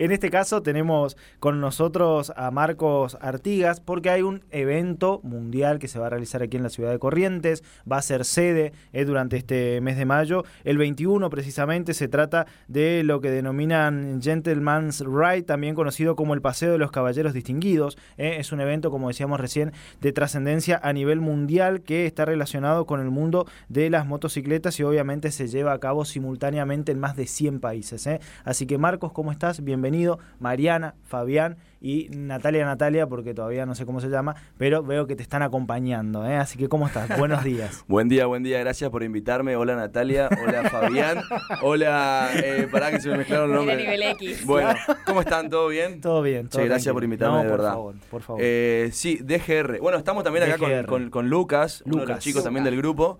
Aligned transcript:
En 0.00 0.12
este 0.12 0.30
caso 0.30 0.62
tenemos 0.62 1.18
con 1.40 1.60
nosotros 1.60 2.32
a 2.34 2.50
Marcos 2.50 3.18
Artigas 3.20 3.80
porque 3.80 4.08
hay 4.08 4.22
un 4.22 4.42
evento 4.50 5.20
mundial 5.24 5.78
que 5.78 5.88
se 5.88 5.98
va 5.98 6.06
a 6.06 6.08
realizar 6.08 6.42
aquí 6.42 6.56
en 6.56 6.62
la 6.62 6.70
ciudad 6.70 6.90
de 6.90 6.98
Corrientes, 6.98 7.62
va 7.80 7.98
a 7.98 8.02
ser 8.02 8.24
sede 8.24 8.72
eh, 8.94 9.04
durante 9.04 9.36
este 9.36 9.82
mes 9.82 9.98
de 9.98 10.06
mayo. 10.06 10.44
El 10.64 10.78
21 10.78 11.28
precisamente 11.28 11.92
se 11.92 12.08
trata 12.08 12.46
de 12.66 13.02
lo 13.04 13.20
que 13.20 13.30
denominan 13.30 14.22
Gentleman's 14.22 15.00
Ride, 15.00 15.42
también 15.42 15.74
conocido 15.74 16.16
como 16.16 16.32
el 16.32 16.40
Paseo 16.40 16.72
de 16.72 16.78
los 16.78 16.92
Caballeros 16.92 17.34
Distinguidos. 17.34 17.98
Eh. 18.16 18.36
Es 18.38 18.52
un 18.52 18.62
evento, 18.62 18.90
como 18.90 19.08
decíamos 19.08 19.38
recién, 19.38 19.74
de 20.00 20.12
trascendencia 20.12 20.80
a 20.82 20.94
nivel 20.94 21.20
mundial 21.20 21.82
que 21.82 22.06
está 22.06 22.24
relacionado 22.24 22.86
con 22.86 23.00
el 23.00 23.10
mundo 23.10 23.46
de 23.68 23.90
las 23.90 24.06
motocicletas 24.06 24.80
y 24.80 24.82
obviamente 24.82 25.30
se 25.30 25.46
lleva 25.46 25.74
a 25.74 25.78
cabo 25.78 26.06
simultáneamente 26.06 26.90
en 26.90 27.00
más 27.00 27.16
de 27.16 27.26
100 27.26 27.60
países. 27.60 28.06
¿eh? 28.06 28.20
Así 28.44 28.64
que 28.64 28.78
Marcos, 28.78 29.12
¿cómo 29.12 29.30
estás? 29.30 29.62
Bienvenido. 29.62 29.89
Mariana, 30.38 30.94
Fabián 31.04 31.56
y 31.80 32.08
Natalia 32.10 32.64
Natalia, 32.64 33.06
porque 33.06 33.32
todavía 33.32 33.64
no 33.64 33.74
sé 33.74 33.86
cómo 33.86 34.00
se 34.00 34.08
llama, 34.08 34.36
pero 34.58 34.82
veo 34.82 35.06
que 35.06 35.16
te 35.16 35.22
están 35.22 35.42
acompañando. 35.42 36.26
¿eh? 36.26 36.36
Así 36.36 36.58
que 36.58 36.68
¿cómo 36.68 36.86
estás? 36.86 37.18
Buenos 37.18 37.42
días. 37.42 37.84
buen 37.88 38.08
día, 38.08 38.26
buen 38.26 38.42
día. 38.42 38.58
Gracias 38.60 38.90
por 38.90 39.02
invitarme. 39.02 39.56
Hola 39.56 39.76
Natalia, 39.76 40.28
hola 40.44 40.68
Fabián, 40.68 41.22
hola... 41.62 42.30
Eh, 42.34 42.68
para 42.70 42.90
que 42.90 43.00
se 43.00 43.08
me 43.08 43.18
mezclaron 43.18 43.48
los 43.48 43.56
nombres. 43.58 43.78
nivel 43.78 44.02
X. 44.02 44.44
Bueno, 44.44 44.74
¿cómo 45.06 45.20
están? 45.20 45.48
¿Todo 45.48 45.68
bien? 45.68 46.00
Todo 46.00 46.22
bien. 46.22 46.48
Todo 46.48 46.64
gracias 46.64 46.92
por 46.92 47.02
invitarme, 47.04 47.38
de 47.38 47.42
por 47.44 47.50
verdad. 47.52 47.72
Favor, 47.72 47.94
por 48.10 48.22
favor. 48.22 48.42
Eh, 48.44 48.90
sí, 48.92 49.18
DGR. 49.22 49.80
Bueno, 49.80 49.98
estamos 49.98 50.22
también 50.22 50.44
acá 50.44 50.58
con, 50.86 51.10
con, 51.10 51.30
Lucas, 51.30 51.80
Lucas, 51.80 51.82
uno 51.86 52.00
de 52.02 52.06
los 52.06 52.18
chicos 52.18 52.44
también 52.44 52.64
del 52.64 52.76
grupo. 52.76 53.18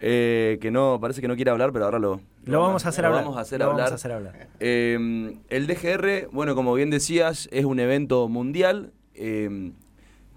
Eh, 0.00 0.58
que 0.60 0.70
no 0.70 0.98
parece 1.00 1.20
que 1.20 1.28
no 1.28 1.36
quiere 1.36 1.50
hablar, 1.50 1.72
pero 1.72 1.86
ahora 1.86 1.98
lo, 1.98 2.20
lo, 2.44 2.60
vamos 2.60 2.84
a 2.84 2.90
hacer 2.90 3.04
hablar. 3.06 3.22
Vamos 3.22 3.38
a 3.38 3.40
hacer 3.40 4.12
hablar. 4.12 4.48
Eh, 4.60 5.36
el 5.48 5.66
DGR, 5.66 6.28
bueno, 6.32 6.54
como 6.54 6.74
bien 6.74 6.90
decías, 6.90 7.48
es 7.50 7.64
un 7.64 7.80
evento 7.80 8.28
mundial 8.28 8.92
eh, 9.14 9.72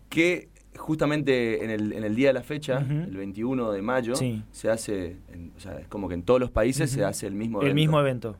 que 0.07 0.47
justamente 0.77 1.63
en 1.63 1.71
el, 1.71 1.91
en 1.91 2.05
el, 2.05 2.15
día 2.15 2.29
de 2.29 2.33
la 2.33 2.43
fecha, 2.43 2.77
el 2.77 3.17
21 3.17 3.71
de 3.71 3.81
mayo, 3.81 4.13
se 4.15 4.69
hace, 4.69 5.17
o 5.57 5.59
sea, 5.59 5.77
es 5.79 5.87
como 5.87 6.07
que 6.07 6.13
en 6.13 6.23
todos 6.23 6.39
los 6.39 6.51
países 6.51 6.89
se 6.89 7.03
hace 7.03 7.27
el 7.27 7.33
mismo 7.33 7.59
evento. 7.59 7.69
El 7.69 7.75
mismo 7.75 7.99
evento. 7.99 8.37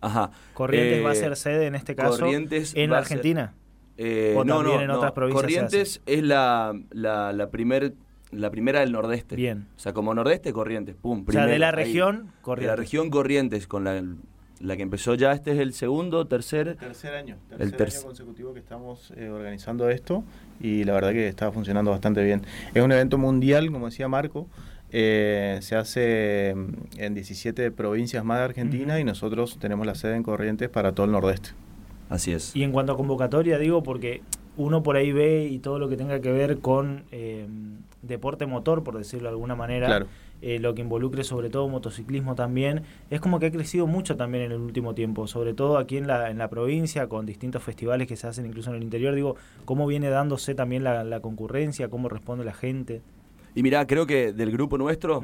Ajá. 0.00 0.30
Corrientes 0.52 1.04
va 1.04 1.10
a 1.10 1.14
ser 1.14 1.34
sede 1.34 1.66
en 1.66 1.74
este 1.74 1.94
caso 1.96 2.20
Corrientes 2.20 2.74
en 2.76 2.92
Argentina. 2.92 3.54
o 3.98 4.44
no, 4.44 4.58
también 4.58 4.82
en 4.82 4.90
otras 4.90 5.12
provincias. 5.12 5.42
Corrientes 5.42 6.02
es 6.06 6.22
la, 6.22 6.78
la, 6.90 7.32
la 7.32 7.50
primer 7.50 7.94
la 8.34 8.50
primera 8.50 8.80
del 8.80 8.92
nordeste. 8.92 9.36
Bien. 9.36 9.66
O 9.76 9.78
sea, 9.78 9.92
como 9.92 10.14
nordeste, 10.14 10.52
Corrientes, 10.52 10.94
pum. 10.94 11.24
o 11.26 11.32
sea, 11.32 11.46
de 11.46 11.58
la 11.58 11.70
región, 11.70 12.32
Corrientes. 12.42 12.62
De 12.62 12.66
la 12.66 12.76
región 12.76 13.10
Corrientes, 13.10 13.66
con 13.66 13.84
la, 13.84 14.02
la 14.60 14.76
que 14.76 14.82
empezó 14.82 15.14
ya, 15.14 15.32
este 15.32 15.52
es 15.52 15.58
el 15.58 15.72
segundo, 15.72 16.26
tercer... 16.26 16.76
Tercer 16.76 17.14
año, 17.14 17.36
tercer 17.56 17.88
año 17.88 18.02
consecutivo 18.02 18.54
que 18.54 18.60
estamos 18.60 19.12
eh, 19.16 19.28
organizando 19.28 19.88
esto 19.90 20.24
y 20.60 20.84
la 20.84 20.94
verdad 20.94 21.12
que 21.12 21.28
está 21.28 21.50
funcionando 21.52 21.90
bastante 21.90 22.22
bien. 22.22 22.42
Es 22.74 22.82
un 22.82 22.92
evento 22.92 23.18
mundial, 23.18 23.70
como 23.70 23.86
decía 23.86 24.08
Marco, 24.08 24.46
eh, 24.90 25.58
se 25.60 25.76
hace 25.76 26.54
mm, 26.54 27.00
en 27.00 27.14
17 27.14 27.70
provincias 27.72 28.24
más 28.24 28.38
de 28.38 28.44
Argentina 28.44 29.00
y 29.00 29.04
nosotros 29.04 29.58
tenemos 29.58 29.86
la 29.86 29.94
sede 29.94 30.16
en 30.16 30.22
Corrientes 30.22 30.68
para 30.68 30.92
todo 30.92 31.06
el 31.06 31.12
nordeste. 31.12 31.50
Así 32.08 32.32
es. 32.32 32.54
Y 32.54 32.62
en 32.62 32.70
cuanto 32.70 32.92
a 32.92 32.96
convocatoria, 32.96 33.58
digo, 33.58 33.82
porque 33.82 34.22
uno 34.56 34.82
por 34.82 34.96
ahí 34.96 35.10
ve 35.10 35.46
y 35.46 35.58
todo 35.58 35.78
lo 35.78 35.88
que 35.88 35.96
tenga 35.96 36.20
que 36.20 36.30
ver 36.30 36.58
con 36.58 37.04
eh, 37.10 37.46
deporte 38.06 38.46
motor, 38.46 38.82
por 38.82 38.96
decirlo 38.96 39.28
de 39.28 39.34
alguna 39.34 39.54
manera, 39.54 40.06
eh, 40.42 40.58
lo 40.58 40.74
que 40.74 40.82
involucre 40.82 41.24
sobre 41.24 41.50
todo 41.50 41.68
motociclismo 41.68 42.34
también, 42.34 42.82
es 43.10 43.20
como 43.20 43.38
que 43.38 43.46
ha 43.46 43.50
crecido 43.50 43.86
mucho 43.86 44.16
también 44.16 44.44
en 44.44 44.52
el 44.52 44.60
último 44.60 44.94
tiempo, 44.94 45.26
sobre 45.26 45.54
todo 45.54 45.78
aquí 45.78 45.96
en 45.96 46.06
la, 46.06 46.30
en 46.30 46.38
la 46.38 46.48
provincia, 46.48 47.08
con 47.08 47.26
distintos 47.26 47.62
festivales 47.62 48.06
que 48.06 48.16
se 48.16 48.26
hacen 48.26 48.46
incluso 48.46 48.70
en 48.70 48.76
el 48.76 48.82
interior. 48.82 49.14
Digo, 49.14 49.36
¿cómo 49.64 49.86
viene 49.86 50.08
dándose 50.10 50.54
también 50.54 50.84
la, 50.84 51.20
concurrencia? 51.20 51.88
¿Cómo 51.88 52.08
responde 52.08 52.44
la 52.44 52.54
gente? 52.54 53.00
Y 53.54 53.62
mira, 53.62 53.86
creo 53.86 54.06
que 54.06 54.32
del 54.32 54.50
grupo 54.50 54.78
nuestro... 54.78 55.22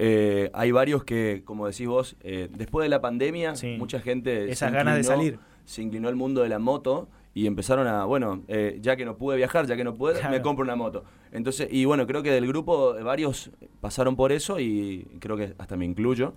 Eh, 0.00 0.48
hay 0.52 0.70
varios 0.70 1.02
que, 1.02 1.42
como 1.44 1.66
decís 1.66 1.88
vos, 1.88 2.16
después 2.22 2.84
de 2.84 2.88
la 2.88 3.00
pandemia, 3.00 3.54
mucha 3.78 3.98
gente... 3.98 4.50
Esas 4.50 4.72
ganas 4.72 4.96
de 4.96 5.02
salir. 5.02 5.38
Se 5.64 5.82
inclinó 5.82 6.08
al 6.08 6.14
mundo 6.16 6.42
de 6.42 6.48
la 6.48 6.60
moto 6.60 7.08
y 7.34 7.46
empezaron 7.46 7.86
a, 7.86 8.04
bueno, 8.04 8.42
eh, 8.48 8.78
ya 8.80 8.96
que 8.96 9.04
no 9.04 9.16
pude 9.16 9.36
viajar, 9.36 9.66
ya 9.66 9.76
que 9.76 9.84
no 9.84 9.94
pude, 9.94 10.14
me 10.28 10.42
compro 10.42 10.64
una 10.64 10.76
moto. 10.76 11.04
Entonces, 11.30 11.68
y 11.70 11.84
bueno, 11.84 12.06
creo 12.06 12.22
que 12.22 12.30
del 12.30 12.46
grupo 12.46 12.94
varios 13.02 13.50
pasaron 13.80 14.16
por 14.16 14.32
eso 14.32 14.58
y 14.58 15.06
creo 15.20 15.36
que 15.36 15.54
hasta 15.58 15.76
me 15.76 15.84
incluyo. 15.84 16.34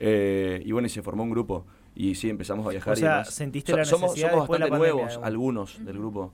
Eh, 0.00 0.62
y 0.64 0.72
bueno, 0.72 0.86
y 0.86 0.90
se 0.90 1.02
formó 1.02 1.22
un 1.22 1.30
grupo 1.30 1.66
y 1.94 2.14
sí, 2.14 2.30
empezamos 2.30 2.66
a 2.66 2.70
viajar. 2.70 2.94
O 2.94 2.96
sea, 2.96 3.24
¿sentiste 3.24 3.72
la 3.72 3.78
necesidad 3.78 3.98
somos, 3.98 4.18
somos 4.18 4.48
bastante 4.48 4.76
nuevos, 4.76 5.20
algunos 5.22 5.84
del 5.84 5.98
grupo. 5.98 6.32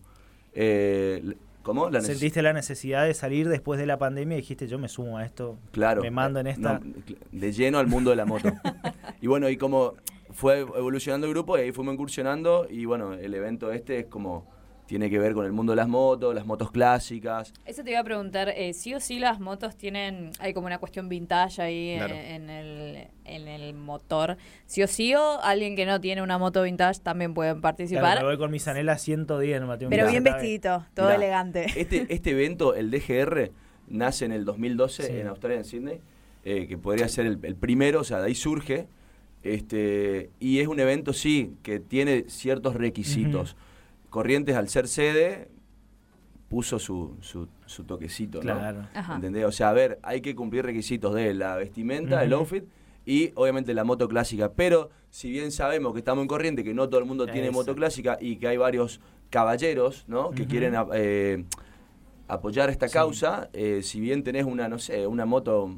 Eh, 0.55 1.35
¿Cómo? 1.63 1.91
¿Sentiste 2.01 2.43
la 2.43 2.53
necesidad 2.53 3.05
de 3.05 3.13
salir 3.13 3.49
después 3.49 3.81
de 3.81 3.87
la 3.87 3.99
pandemia 3.99 4.39
y 4.39 4.41
dijiste 4.41 4.69
yo 4.69 4.79
me 4.79 4.89
sumo 4.89 5.19
a 5.19 5.25
esto? 5.25 5.59
Claro. 5.73 6.01
Me 6.01 6.13
mando 6.13 6.39
en 6.39 6.47
esta... 6.47 6.81
de 7.33 7.53
lleno 7.53 7.79
al 7.79 7.89
mundo 7.89 8.11
de 8.11 8.17
la 8.17 8.25
moto. 8.25 8.53
y 9.21 9.27
bueno, 9.27 9.49
y 9.49 9.57
como 9.57 9.95
fue 10.37 10.61
evolucionando 10.61 11.27
el 11.27 11.33
grupo 11.33 11.57
y 11.57 11.63
ahí 11.63 11.73
fuimos 11.73 11.95
incursionando 11.95 12.67
y 12.69 12.85
bueno, 12.85 13.15
el 13.15 13.33
evento 13.33 13.73
este 13.73 14.01
es 14.01 14.07
como 14.07 14.47
tiene 14.85 15.09
que 15.09 15.19
ver 15.19 15.33
con 15.33 15.47
el 15.47 15.53
mundo 15.53 15.73
de 15.73 15.77
las 15.77 15.89
motos, 15.89 16.35
las 16.35 16.45
motos 16.45 16.71
clásicas. 16.71 17.55
Eso 17.65 17.83
te 17.83 17.91
iba 17.91 18.01
a 18.01 18.05
preguntar, 18.05 18.51
eh, 18.51 18.75
sí 18.75 18.95
o 18.95 19.01
sí 19.01 19.19
las 19.19 19.41
motos 19.41 19.77
tienen, 19.77 20.31
hay 20.39 20.53
como 20.53 20.67
una 20.67 20.79
cuestión 20.79 21.09
vintage 21.09 21.61
ahí 21.61 21.89
en, 21.89 22.51
el, 22.51 23.09
en 23.25 23.49
el 23.49 23.75
motor. 23.75 24.37
Sí 24.67 24.83
o 24.83 24.87
sí 24.87 25.15
o 25.15 25.41
alguien 25.43 25.75
que 25.75 25.87
no 25.87 26.01
tiene 26.03 26.21
una 26.21 26.37
moto 26.37 26.63
vintage 26.63 27.01
también 27.01 27.33
pueden 27.33 27.63
participar. 27.63 28.13
Claro, 28.13 28.27
voy 28.27 28.37
con 28.37 28.51
mi 28.51 28.61
Zanela 28.61 28.99
110, 28.99 29.61
no 29.63 29.79
Pero 29.89 30.09
bien 30.09 30.23
vestidito, 30.23 30.85
todo 30.95 31.11
elegante. 31.11 31.67
Este, 31.75 32.07
este 32.11 32.31
evento, 32.31 32.75
el 32.75 32.91
DGR, 32.91 33.53
nace 33.89 34.27
en 34.27 34.33
el 34.33 34.45
2012 34.45 35.21
en 35.21 35.29
Australia, 35.29 35.59
en 35.59 35.65
Sydney, 35.65 36.01
eh, 36.45 36.67
que 36.69 36.77
podría 36.77 37.09
ser 37.09 37.25
el, 37.25 37.41
el 37.43 37.57
primero, 37.57 38.01
o 38.01 38.05
sea, 38.05 38.21
de 38.21 38.27
ahí 38.27 38.35
surge 38.35 38.87
este, 39.55 40.31
y 40.41 40.61
es 40.61 40.69
un 40.69 40.81
evento, 40.81 41.13
sí, 41.13 41.55
que 41.63 41.81
tiene 41.81 42.25
ciertos 42.29 42.75
requisitos. 42.75 43.57
Corrientes, 44.11 44.57
al 44.57 44.69
ser 44.69 44.89
sede, 44.89 45.49
puso 46.49 46.79
su, 46.79 47.17
su, 47.21 47.85
toquecito, 47.85 48.41
claro. 48.41 48.87
¿no? 48.95 49.47
O 49.49 49.53
sea, 49.53 49.71
a 49.71 49.73
ver, 49.73 49.99
hay 50.03 50.21
que 50.21 50.35
cumplir 50.35 50.65
requisitos 50.65 51.15
de 51.15 51.35
la 51.35 51.57
vestimenta, 51.57 52.23
el 52.23 52.33
outfit 52.33 52.65
y 53.05 53.33
obviamente 53.35 53.75
la 53.75 53.85
moto 53.85 54.09
clásica. 54.09 54.53
Pero 54.53 54.91
si 55.11 55.31
bien 55.31 55.51
sabemos 55.53 55.93
que 55.93 56.01
estamos 56.01 56.23
en 56.23 56.29
corriente, 56.29 56.65
que 56.65 56.75
no 56.75 56.89
todo 56.89 57.01
el 57.01 57.07
mundo 57.07 57.27
tiene 57.27 57.51
moto 57.51 57.75
clásica 57.75 58.19
y 58.21 58.37
que 58.37 58.49
hay 58.49 58.57
varios 58.57 59.01
caballeros, 59.31 60.05
¿no? 60.09 60.31
Que 60.31 60.47
quieren 60.47 60.75
eh, 60.93 61.45
apoyar 62.29 62.71
esta 62.71 62.89
causa, 62.89 63.49
eh, 63.53 63.81
si 63.83 64.01
bien 64.01 64.23
tenés 64.23 64.45
una, 64.45 64.69
no 64.69 64.79
sé, 64.79 65.07
una 65.07 65.25
moto 65.25 65.77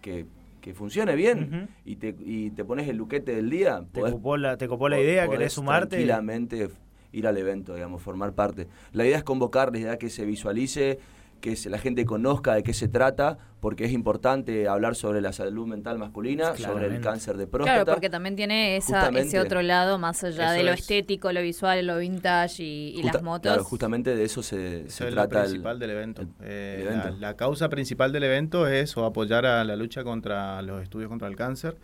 que 0.00 0.26
que 0.62 0.72
funcione 0.72 1.14
bien 1.14 1.68
y, 1.84 1.96
te, 1.96 2.16
y 2.20 2.50
te 2.50 2.64
pones 2.64 2.88
el 2.88 2.96
luquete 2.96 3.34
del 3.34 3.50
día. 3.50 3.84
Te 3.92 4.00
copó 4.00 4.38
la, 4.38 4.56
te 4.56 4.68
copó 4.68 4.88
la 4.88 4.98
idea, 4.98 5.28
querés 5.28 5.52
sumarte. 5.52 5.96
Tranquilamente 5.96 6.70
ir 7.12 7.26
al 7.26 7.36
evento, 7.36 7.74
digamos, 7.74 8.00
formar 8.00 8.32
parte. 8.32 8.68
La 8.92 9.04
idea 9.04 9.18
es 9.18 9.24
convocar, 9.24 9.72
la 9.72 9.78
idea 9.78 9.98
que 9.98 10.08
se 10.08 10.24
visualice, 10.24 10.98
que 11.42 11.58
la 11.68 11.78
gente 11.78 12.06
conozca 12.06 12.54
de 12.54 12.62
qué 12.62 12.72
se 12.72 12.88
trata, 12.88 13.36
porque 13.60 13.84
es 13.84 13.92
importante 13.92 14.68
hablar 14.68 14.94
sobre 14.94 15.20
la 15.20 15.32
salud 15.32 15.66
mental 15.66 15.98
masculina, 15.98 16.56
sobre 16.56 16.86
el 16.86 17.00
cáncer 17.02 17.36
de 17.36 17.46
próstata. 17.46 17.82
Claro, 17.82 17.92
porque 17.92 18.08
también 18.08 18.36
tiene 18.36 18.76
esa, 18.76 19.08
ese 19.08 19.40
otro 19.40 19.60
lado, 19.60 19.98
más 19.98 20.22
allá 20.24 20.52
de 20.52 20.62
lo 20.62 20.72
estético, 20.72 21.32
lo 21.32 21.42
visual, 21.42 21.86
lo 21.86 21.98
vintage 21.98 22.62
y, 22.62 23.02
las 23.02 23.22
motos. 23.22 23.52
Claro, 23.52 23.64
justamente 23.64 24.14
de 24.16 24.24
eso 24.24 24.42
se, 24.42 24.88
se 24.88 25.10
trata. 25.10 25.42
Es 25.42 25.48
lo 25.48 25.50
principal 25.50 25.78
del 25.78 25.90
evento. 25.90 26.22
Eh, 26.40 27.12
la, 27.18 27.36
causa 27.36 27.68
principal 27.68 28.12
del 28.12 28.22
evento 28.22 28.68
es 28.68 28.96
o 28.96 29.04
apoyar 29.04 29.44
a 29.44 29.64
la 29.64 29.76
lucha 29.76 30.04
contra 30.04 30.62
los 30.62 30.82
estudios 30.82 31.08
contra 31.08 31.26
el 31.26 31.36
cáncer 31.36 31.76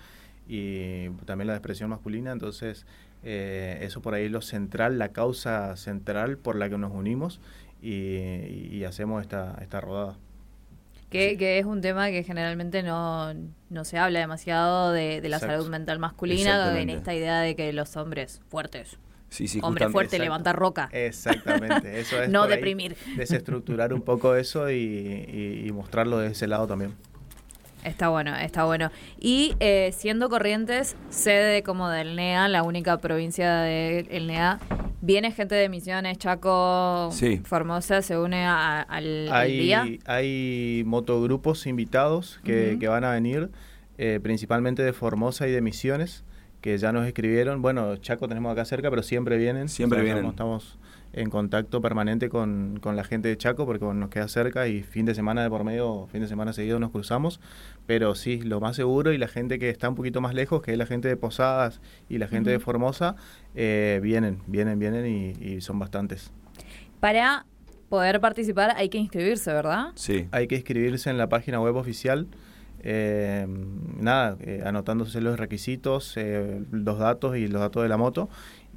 y 0.47 1.11
también 1.27 1.49
la 1.49 1.55
depresión 1.55 1.91
masculina, 1.91 2.33
entonces 2.33 2.87
eh, 3.25 3.81
eso 3.83 4.01
por 4.01 4.15
ahí 4.15 4.27
es 4.27 4.31
lo 4.31 4.41
central, 4.41 4.99
la 4.99 5.09
causa 5.09 5.77
central 5.77 6.39
por 6.39 6.57
la 6.57 6.71
que 6.71 6.79
nos 6.79 6.93
unimos 6.93 7.41
y, 7.83 8.85
hacemos 8.85 9.23
esta, 9.23 9.57
esta 9.61 9.81
rodada. 9.81 10.17
Que, 11.11 11.59
es 11.59 11.65
un 11.65 11.81
tema 11.81 12.11
que 12.11 12.23
generalmente 12.23 12.83
no, 12.83 13.33
no 13.71 13.85
se 13.85 13.99
habla 13.99 14.21
demasiado 14.21 14.93
de, 14.93 15.27
la 15.29 15.39
salud 15.39 15.69
mental 15.69 15.99
masculina, 15.99 16.79
en 16.79 16.91
esta 16.91 17.15
idea 17.15 17.41
de 17.41 17.57
que 17.57 17.73
los 17.73 17.97
hombres 17.97 18.41
fuertes. 18.49 18.99
Sí, 19.31 19.47
sí, 19.47 19.61
Hombre 19.63 19.91
fuerte, 19.91 20.19
levantar 20.19 20.57
roca. 20.57 20.89
Exactamente, 20.91 22.01
eso 22.01 22.23
es. 22.23 22.29
no 22.31 22.47
deprimir. 22.47 22.97
Desestructurar 23.17 23.93
un 23.93 24.01
poco 24.01 24.35
eso 24.35 24.71
y, 24.71 25.65
y 25.67 25.71
mostrarlo 25.73 26.19
de 26.19 26.29
ese 26.29 26.47
lado 26.47 26.67
también. 26.67 26.95
Está 27.85 28.09
bueno, 28.09 28.37
está 28.37 28.65
bueno. 28.65 28.91
Y 29.21 29.55
eh, 29.61 29.93
siendo 29.97 30.29
Corrientes 30.29 30.97
sede 31.11 31.63
como 31.63 31.89
del 31.89 32.17
NEA, 32.17 32.49
la 32.49 32.63
única 32.63 32.99
provincia 32.99 33.61
del 33.61 34.27
NEA, 34.27 34.59
viene 35.01 35.33
gente 35.33 35.55
de 35.55 35.69
Misiones, 35.69 36.19
Chaco, 36.19 37.11
Formosa, 37.45 38.03
se 38.03 38.19
une 38.19 38.45
al, 38.47 39.29
día. 39.47 39.87
Hay 40.07 40.83
motogrupos 40.87 41.67
invitados 41.67 42.41
que, 42.45 42.79
van 42.89 43.05
a 43.05 43.13
venir, 43.13 43.51
eh, 43.97 44.21
principalmente 44.23 44.83
de 44.83 44.93
Formosa 44.93 45.47
y 45.47 45.53
de 45.53 45.61
Misiones, 45.61 46.25
que 46.61 46.77
ya 46.79 46.93
nos 46.93 47.07
escribieron. 47.07 47.63
Bueno, 47.63 47.97
Chaco 47.97 48.29
tenemos 48.29 48.53
acá 48.53 48.65
cerca, 48.65 48.91
pero 48.91 49.03
siempre 49.03 49.37
vienen. 49.39 49.69
Siempre 49.69 50.03
vienen. 50.03 50.27
Estamos 50.27 50.79
en 51.13 51.31
contacto 51.31 51.81
permanente 51.81 52.29
con, 52.29 52.81
la 52.85 53.05
gente 53.05 53.29
de 53.29 53.37
Chaco 53.37 53.67
porque 53.67 53.85
nos 53.85 54.11
queda 54.11 54.29
cerca 54.29 54.69
y 54.69 54.83
fin 54.83 55.07
de 55.07 55.15
semana 55.15 55.43
de 55.43 55.51
por 55.51 55.65
medio, 55.65 56.07
fin 56.13 56.21
de 56.21 56.29
semana 56.29 56.53
seguido 56.53 56.79
nos 56.79 56.91
cruzamos. 56.91 57.41
Pero 57.87 58.15
sí, 58.15 58.41
lo 58.41 58.61
más 58.61 58.77
seguro 58.77 59.13
y 59.13 59.19
la 59.19 59.29
gente 59.29 59.59
que 59.59 59.71
está 59.71 59.89
un 59.89 59.95
poquito 59.95 60.21
más 60.21 60.35
lejos, 60.35 60.63
que 60.63 60.73
es 60.73 60.79
la 60.79 60.87
gente 60.87 61.09
de 61.09 61.17
Posadas 61.17 61.81
y 62.09 62.19
la 62.19 62.29
gente 62.29 62.51
de 62.51 62.59
Formosa, 62.59 63.17
eh, 63.55 64.01
vienen, 64.03 64.43
vienen, 64.47 64.79
vienen 64.79 65.07
y, 65.41 65.61
son 65.61 65.79
bastantes. 65.79 66.31
Para 67.01 67.47
poder 67.89 68.21
participar 68.21 68.75
hay 68.77 68.89
que 68.91 68.99
inscribirse, 68.99 69.53
¿verdad? 69.53 69.93
Sí. 69.95 70.29
Hay 70.31 70.47
que 70.47 70.57
inscribirse 70.57 71.09
en 71.11 71.19
la 71.19 71.29
página 71.29 71.61
web 71.61 71.77
oficial. 71.77 72.27
Eh, 72.81 73.47
nada, 73.99 74.37
eh, 74.41 74.63
anotándose 74.65 75.21
los 75.21 75.39
requisitos, 75.39 76.15
los 76.71 76.99
datos 76.99 77.37
y 77.37 77.49
los 77.49 77.61
datos 77.61 77.83
de 77.83 77.89
la 77.89 77.97
moto 77.97 78.29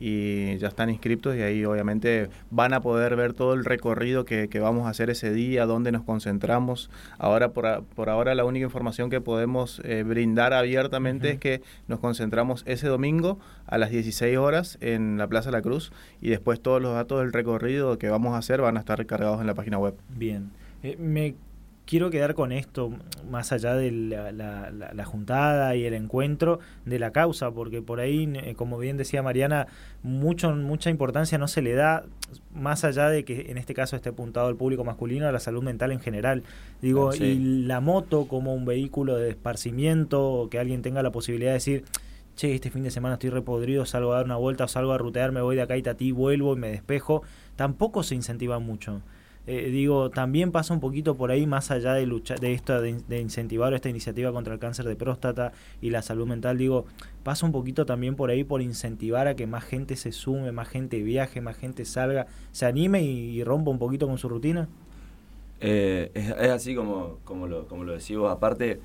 y 0.03 0.57
ya 0.57 0.67
están 0.67 0.89
inscritos 0.89 1.35
y 1.35 1.43
ahí 1.43 1.63
obviamente 1.63 2.29
van 2.49 2.73
a 2.73 2.81
poder 2.81 3.15
ver 3.15 3.33
todo 3.33 3.53
el 3.53 3.63
recorrido 3.63 4.25
que, 4.25 4.49
vamos 4.59 4.87
a 4.87 4.89
hacer 4.89 5.11
ese 5.11 5.31
día, 5.31 5.67
dónde 5.67 5.91
nos 5.91 6.01
concentramos. 6.01 6.89
Ahora, 7.19 7.49
por, 7.49 7.83
por 7.83 8.09
ahora, 8.09 8.33
la 8.33 8.43
única 8.43 8.65
información 8.65 9.11
que 9.11 9.21
podemos 9.21 9.79
eh, 9.85 10.01
brindar 10.01 10.53
abiertamente 10.53 11.31
es 11.31 11.39
que 11.39 11.61
nos 11.87 11.99
concentramos 11.99 12.63
ese 12.65 12.87
domingo 12.87 13.39
a 13.67 13.77
las 13.77 13.91
16 13.91 14.37
horas 14.37 14.79
en 14.81 15.19
la 15.19 15.27
Plaza 15.27 15.51
La 15.51 15.61
Cruz 15.61 15.91
y 16.19 16.29
después 16.29 16.59
todos 16.61 16.81
los 16.81 16.95
datos 16.95 17.19
del 17.19 17.31
recorrido 17.31 17.99
que 17.99 18.09
vamos 18.09 18.33
a 18.33 18.39
hacer 18.39 18.59
van 18.59 18.77
a 18.77 18.79
estar 18.79 19.05
cargados 19.05 19.39
en 19.39 19.45
la 19.45 19.53
página 19.53 19.77
web. 19.77 19.93
Bien. 20.09 20.49
Eh, 20.81 20.97
me 20.97 21.35
quiero 21.85 22.09
quedar 22.09 22.35
con 22.35 22.51
esto, 22.51 22.91
más 23.29 23.51
allá 23.51 23.75
de 23.75 23.91
la, 23.91 25.05
juntada 25.05 25.75
y 25.75 25.85
el 25.85 25.93
encuentro 25.93 26.59
de 26.85 26.99
la 26.99 27.11
causa, 27.11 27.51
porque 27.51 27.81
por 27.81 27.99
ahí, 27.99 28.31
eh, 28.35 28.55
como 28.55 28.77
bien 28.77 28.97
decía 28.97 29.21
Mariana, 29.21 29.67
mucho, 30.03 30.55
mucha 30.55 30.89
importancia 30.89 31.37
no 31.37 31.47
se 31.47 31.61
le 31.61 31.73
da, 31.73 32.05
más 32.53 32.83
allá 32.83 33.09
de 33.09 33.25
que 33.25 33.51
en 33.51 33.57
este 33.57 33.73
caso 33.73 33.95
esté 33.95 34.09
apuntado 34.09 34.47
al 34.47 34.55
público 34.55 34.83
masculino, 34.83 35.27
a 35.27 35.31
la 35.31 35.39
salud 35.39 35.63
mental 35.63 35.91
en 35.91 35.99
general. 35.99 36.43
Digo, 36.81 37.13
y 37.13 37.65
la 37.65 37.79
moto 37.81 38.27
como 38.27 38.53
un 38.53 38.65
vehículo 38.65 39.17
de 39.17 39.29
esparcimiento, 39.29 40.47
que 40.49 40.59
alguien 40.59 40.81
tenga 40.81 41.03
la 41.03 41.11
posibilidad 41.11 41.51
de 41.51 41.55
decir, 41.55 41.83
che, 42.35 42.55
este 42.55 42.69
fin 42.69 42.83
de 42.83 42.91
semana 42.91 43.15
estoy 43.15 43.29
repodrido, 43.31 43.85
salgo 43.85 44.13
a 44.13 44.17
dar 44.17 44.25
una 44.25 44.37
vuelta, 44.37 44.67
salgo 44.67 44.93
a 44.93 44.97
rutear, 44.97 45.31
me 45.31 45.41
voy 45.41 45.55
de 45.55 45.63
acá 45.63 45.77
y 45.77 45.83
ti, 45.83 46.11
vuelvo 46.11 46.53
y 46.53 46.59
me 46.59 46.69
despejo, 46.69 47.23
tampoco 47.55 48.03
se 48.03 48.15
incentiva 48.15 48.59
mucho. 48.59 49.01
Eh, 49.47 49.69
digo, 49.71 50.11
también 50.11 50.51
pasa 50.51 50.73
un 50.73 50.79
poquito 50.79 51.17
por 51.17 51.31
ahí, 51.31 51.47
más 51.47 51.71
allá 51.71 51.93
de 51.93 52.05
luchar, 52.05 52.39
de 52.39 52.53
esto, 52.53 52.79
de, 52.79 53.19
incentivar 53.19 53.73
esta 53.73 53.89
iniciativa 53.89 54.31
contra 54.31 54.53
el 54.53 54.59
cáncer 54.59 54.85
de 54.85 54.95
próstata 54.95 55.51
y 55.81 55.89
la 55.89 56.03
salud 56.03 56.27
mental, 56.27 56.59
digo, 56.59 56.85
pasa 57.23 57.45
un 57.47 57.51
poquito 57.51 57.85
también 57.85 58.15
por 58.15 58.29
ahí 58.29 58.43
por 58.43 58.61
incentivar 58.61 59.27
a 59.27 59.35
que 59.35 59.47
más 59.47 59.63
gente 59.63 59.95
se 59.95 60.11
sume, 60.11 60.51
más 60.51 60.67
gente 60.67 61.01
viaje, 61.01 61.41
más 61.41 61.57
gente 61.57 61.85
salga, 61.85 62.27
se 62.51 62.67
anime 62.67 63.01
y, 63.01 63.43
rompa 63.43 63.71
un 63.71 63.79
poquito 63.79 64.07
con 64.07 64.19
su 64.19 64.29
rutina. 64.29 64.69
Eh, 65.59 66.11
es, 66.13 66.31
así 66.49 66.75
como, 66.75 67.17
como, 67.23 67.47
lo, 67.47 67.67
como 67.67 67.83
lo 67.83 67.93
decís 67.93 68.17
aparte 68.27 68.79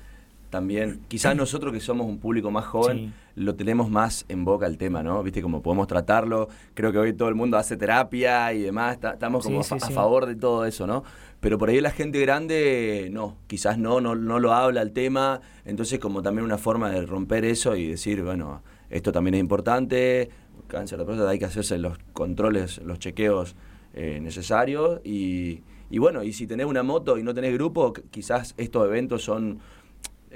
también, 0.49 1.01
quizás 1.07 1.35
nosotros 1.35 1.73
que 1.73 1.79
somos 1.79 2.07
un 2.07 2.19
público 2.19 2.51
más 2.51 2.65
joven, 2.65 3.13
lo 3.35 3.55
tenemos 3.55 3.89
más 3.89 4.25
en 4.29 4.45
boca 4.45 4.65
el 4.65 4.77
tema, 4.77 5.03
¿no? 5.03 5.21
Viste, 5.21 5.41
como 5.41 5.61
podemos 5.61 5.87
tratarlo, 5.87 6.47
creo 6.73 6.91
que 6.91 6.97
hoy 6.97 7.13
todo 7.13 7.29
el 7.29 7.35
mundo 7.35 7.57
hace 7.57 7.75
terapia 7.75 8.53
y 8.53 8.61
demás, 8.61 8.97
estamos 9.01 9.43
como 9.43 9.59
a, 9.59 9.63
favor 9.63 10.25
de 10.25 10.35
todo 10.35 10.65
eso, 10.65 10.87
¿no? 10.87 11.03
Pero 11.39 11.57
por 11.57 11.69
ahí 11.69 11.81
la 11.81 11.91
gente 11.91 12.19
grande, 12.19 13.09
no, 13.11 13.35
quizás 13.47 13.77
no, 13.77 14.01
no, 14.01 14.15
no 14.15 14.39
lo 14.39 14.53
habla 14.53 14.81
el 14.81 14.91
tema, 14.91 15.41
entonces 15.65 15.99
como 15.99 16.21
también 16.21 16.45
una 16.45 16.57
forma 16.57 16.89
de 16.89 17.05
romper 17.05 17.45
eso 17.45 17.75
y 17.75 17.87
decir, 17.87 18.23
bueno, 18.23 18.63
esto 18.89 19.11
también 19.11 19.35
es 19.35 19.41
importante, 19.41 20.29
cáncer 20.67 20.99
de 20.99 21.05
próstata 21.05 21.29
hay 21.29 21.39
que 21.39 21.45
hacerse 21.45 21.77
los 21.77 21.97
controles, 22.13 22.79
los 22.83 22.99
chequeos 22.99 23.55
eh, 23.93 24.19
necesarios. 24.21 25.01
Y, 25.03 25.61
y 25.89 25.97
bueno, 25.97 26.23
y 26.23 26.33
si 26.33 26.47
tenés 26.47 26.65
una 26.65 26.83
moto 26.83 27.17
y 27.17 27.23
no 27.23 27.33
tenés 27.33 27.53
grupo, 27.53 27.93
quizás 28.11 28.53
estos 28.57 28.85
eventos 28.85 29.23
son 29.23 29.59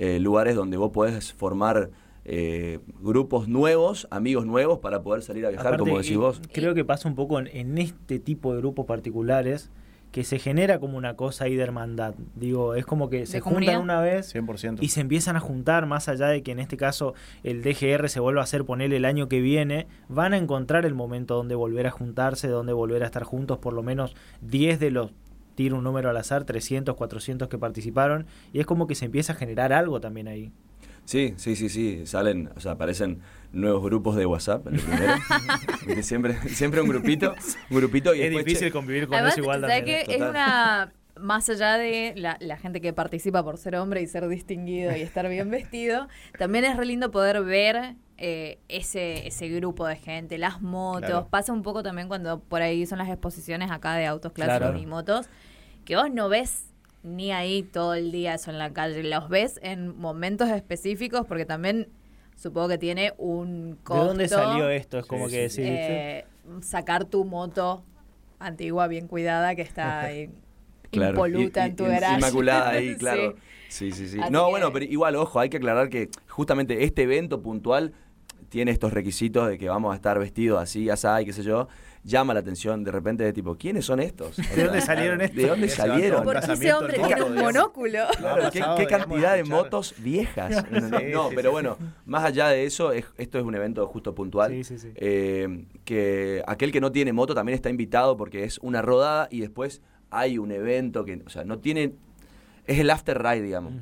eh, 0.01 0.19
lugares 0.19 0.55
donde 0.55 0.77
vos 0.77 0.89
podés 0.89 1.31
formar 1.31 1.91
eh, 2.25 2.79
grupos 3.01 3.47
nuevos, 3.47 4.07
amigos 4.09 4.47
nuevos 4.47 4.79
para 4.79 5.03
poder 5.03 5.21
salir 5.21 5.45
a 5.45 5.49
viajar, 5.51 5.77
como 5.77 5.99
decís 5.99 6.17
vos. 6.17 6.41
Creo 6.51 6.73
que 6.73 6.83
pasa 6.83 7.07
un 7.07 7.13
poco 7.13 7.39
en, 7.39 7.77
este 7.77 8.17
tipo 8.17 8.51
de 8.51 8.61
grupos 8.61 8.87
particulares 8.87 9.69
que 10.11 10.23
se 10.23 10.39
genera 10.39 10.79
como 10.79 10.97
una 10.97 11.15
cosa 11.15 11.43
ahí 11.43 11.55
de 11.55 11.61
hermandad. 11.61 12.15
Digo, 12.33 12.73
es 12.73 12.83
como 12.83 13.11
que 13.11 13.27
se 13.27 13.41
juntan 13.41 13.79
una 13.79 14.01
vez 14.01 14.33
y 14.79 14.87
se 14.87 15.01
empiezan 15.01 15.35
a 15.35 15.39
juntar, 15.39 15.85
más 15.85 16.09
allá 16.09 16.29
de 16.29 16.41
que 16.41 16.51
en 16.51 16.59
este 16.59 16.77
caso 16.77 17.13
el 17.43 17.61
DGR 17.61 18.09
se 18.09 18.19
vuelva 18.19 18.41
a 18.41 18.45
hacer 18.45 18.65
poner 18.65 18.91
el 18.95 19.05
año 19.05 19.29
que 19.29 19.39
viene, 19.39 19.85
van 20.09 20.33
a 20.33 20.37
encontrar 20.37 20.87
el 20.87 20.95
momento 20.95 21.35
donde 21.35 21.53
volver 21.53 21.85
a 21.85 21.91
juntarse, 21.91 22.47
donde 22.47 22.73
volver 22.73 23.03
a 23.03 23.05
estar 23.05 23.21
juntos, 23.21 23.59
por 23.59 23.73
lo 23.73 23.83
menos 23.83 24.15
10 24.41 24.79
de 24.79 24.89
los 24.89 25.11
tiro 25.61 25.77
un 25.77 25.83
número 25.83 26.09
al 26.09 26.17
azar, 26.17 26.43
300, 26.43 26.95
400 26.95 27.47
que 27.47 27.59
participaron, 27.59 28.25
y 28.51 28.59
es 28.59 28.65
como 28.65 28.87
que 28.87 28.95
se 28.95 29.05
empieza 29.05 29.33
a 29.33 29.35
generar 29.35 29.73
algo 29.73 30.01
también 30.01 30.27
ahí. 30.27 30.51
Sí, 31.05 31.35
sí, 31.37 31.55
sí, 31.55 31.69
sí, 31.69 32.07
salen, 32.07 32.49
o 32.55 32.59
sea, 32.59 32.71
aparecen 32.71 33.19
nuevos 33.51 33.83
grupos 33.83 34.15
de 34.15 34.25
WhatsApp 34.25 34.65
en 34.65 34.75
el 34.75 34.81
primero. 34.81 35.13
siempre, 36.01 36.33
siempre 36.49 36.81
un 36.81 36.87
grupito, 36.87 37.35
un 37.69 37.77
grupito 37.77 38.15
y 38.15 38.21
es 38.21 38.31
difícil 38.31 38.71
convivir 38.71 39.07
con 39.07 39.23
eso 39.23 39.39
igual 39.39 39.61
también. 39.61 39.85
que 39.85 40.05
es 40.07 40.21
una 40.21 40.91
más 41.19 41.47
allá 41.49 41.77
de 41.77 42.13
la, 42.15 42.37
la, 42.39 42.57
gente 42.57 42.81
que 42.81 42.93
participa 42.93 43.43
por 43.43 43.57
ser 43.57 43.75
hombre 43.75 44.01
y 44.01 44.07
ser 44.07 44.27
distinguido 44.27 44.95
y 44.97 45.01
estar 45.01 45.29
bien 45.29 45.51
vestido, 45.51 46.07
también 46.39 46.65
es 46.65 46.75
re 46.75 46.85
lindo 46.85 47.11
poder 47.11 47.43
ver 47.43 47.95
eh, 48.23 48.59
ese, 48.67 49.25
ese 49.25 49.49
grupo 49.49 49.87
de 49.87 49.95
gente, 49.95 50.37
las 50.37 50.61
motos. 50.61 51.25
Pasa 51.31 51.53
un 51.53 51.63
poco 51.63 51.81
también 51.81 52.07
cuando 52.07 52.39
por 52.39 52.61
ahí 52.61 52.85
son 52.85 52.99
las 52.99 53.09
exposiciones 53.09 53.71
acá 53.71 53.95
de 53.95 54.05
autos 54.05 54.31
clásicos 54.31 54.79
y 54.79 54.85
motos, 54.85 55.27
que 55.85 55.95
vos 55.95 56.11
no 56.11 56.29
ves 56.29 56.65
ni 57.03 57.31
ahí 57.31 57.63
todo 57.63 57.93
el 57.95 58.11
día 58.11 58.35
eso 58.35 58.51
en 58.51 58.57
la 58.59 58.73
calle, 58.73 59.03
los 59.03 59.29
ves 59.29 59.59
en 59.63 59.97
momentos 59.97 60.49
específicos 60.49 61.25
porque 61.27 61.45
también 61.45 61.89
supongo 62.35 62.69
que 62.69 62.77
tiene 62.77 63.13
un 63.17 63.77
costo. 63.83 64.01
¿De 64.01 64.07
dónde 64.07 64.27
salió 64.27 64.69
esto? 64.69 64.99
Es 64.99 65.05
como 65.05 65.27
que 65.27 65.41
decir... 65.41 65.65
Eh, 65.67 66.25
sacar 66.61 67.05
tu 67.05 67.25
moto 67.25 67.83
antigua, 68.39 68.87
bien 68.87 69.07
cuidada, 69.07 69.55
que 69.55 69.61
está 69.61 70.01
ahí 70.01 70.29
impoluta 70.91 71.65
en 71.65 71.75
tu 71.75 71.85
garaje. 71.85 72.15
Inmaculada 72.15 72.69
ahí, 72.71 72.95
claro. 72.99 73.35
Sí, 73.69 73.91
sí, 73.91 74.09
sí. 74.09 74.19
no, 74.29 74.49
bueno, 74.49 74.73
pero 74.73 74.83
igual, 74.83 75.15
ojo, 75.15 75.39
hay 75.39 75.49
que 75.49 75.57
aclarar 75.57 75.89
que 75.89 76.09
justamente 76.27 76.83
este 76.83 77.03
evento 77.03 77.41
puntual 77.41 77.93
tiene 78.51 78.71
estos 78.71 78.91
requisitos 78.91 79.47
de 79.47 79.57
que 79.57 79.69
vamos 79.69 79.93
a 79.93 79.95
estar 79.95 80.19
vestidos 80.19 80.61
así, 80.61 80.89
así, 80.89 81.07
y 81.21 81.25
qué 81.25 81.31
sé 81.31 81.41
yo, 81.41 81.69
llama 82.03 82.33
la 82.33 82.41
atención 82.41 82.83
de 82.83 82.91
repente 82.91 83.23
de 83.23 83.31
tipo, 83.31 83.55
¿quiénes 83.55 83.85
son 83.85 84.01
estos? 84.01 84.35
¿De 84.35 84.65
dónde 84.65 84.81
salieron 84.81 85.21
estos? 85.21 85.37
¿De 85.37 85.47
dónde 85.47 85.69
salieron? 85.69 86.23
Porque 86.25 86.51
ese 86.51 86.73
hombre 86.73 86.99
tiene 86.99 87.23
un 87.23 87.35
monóculo. 87.35 87.99
Claro, 88.17 88.51
¿qué, 88.51 88.87
cantidad 88.87 89.37
de 89.37 89.45
motos 89.45 89.95
viejas. 89.97 90.65
No, 91.11 91.29
pero 91.33 91.51
bueno, 91.51 91.77
más 92.05 92.25
allá 92.25 92.49
de 92.49 92.65
eso, 92.65 92.91
esto 92.91 93.39
es 93.39 93.45
un 93.45 93.55
evento 93.55 93.87
justo 93.87 94.13
puntual. 94.13 94.53
Eh, 94.95 95.65
que 95.85 96.43
aquel 96.45 96.71
que 96.71 96.81
no 96.81 96.91
tiene 96.91 97.13
moto 97.13 97.33
también 97.33 97.55
está 97.55 97.69
invitado 97.69 98.17
porque 98.17 98.43
es 98.43 98.57
una 98.59 98.81
rodada 98.81 99.27
y 99.31 99.39
después 99.39 99.81
hay 100.09 100.37
un 100.37 100.51
evento 100.51 101.05
que, 101.05 101.21
o 101.25 101.29
sea, 101.29 101.45
no 101.45 101.59
tiene, 101.59 101.93
es 102.65 102.79
el 102.79 102.89
after 102.89 103.21
ride, 103.21 103.41
digamos. 103.41 103.73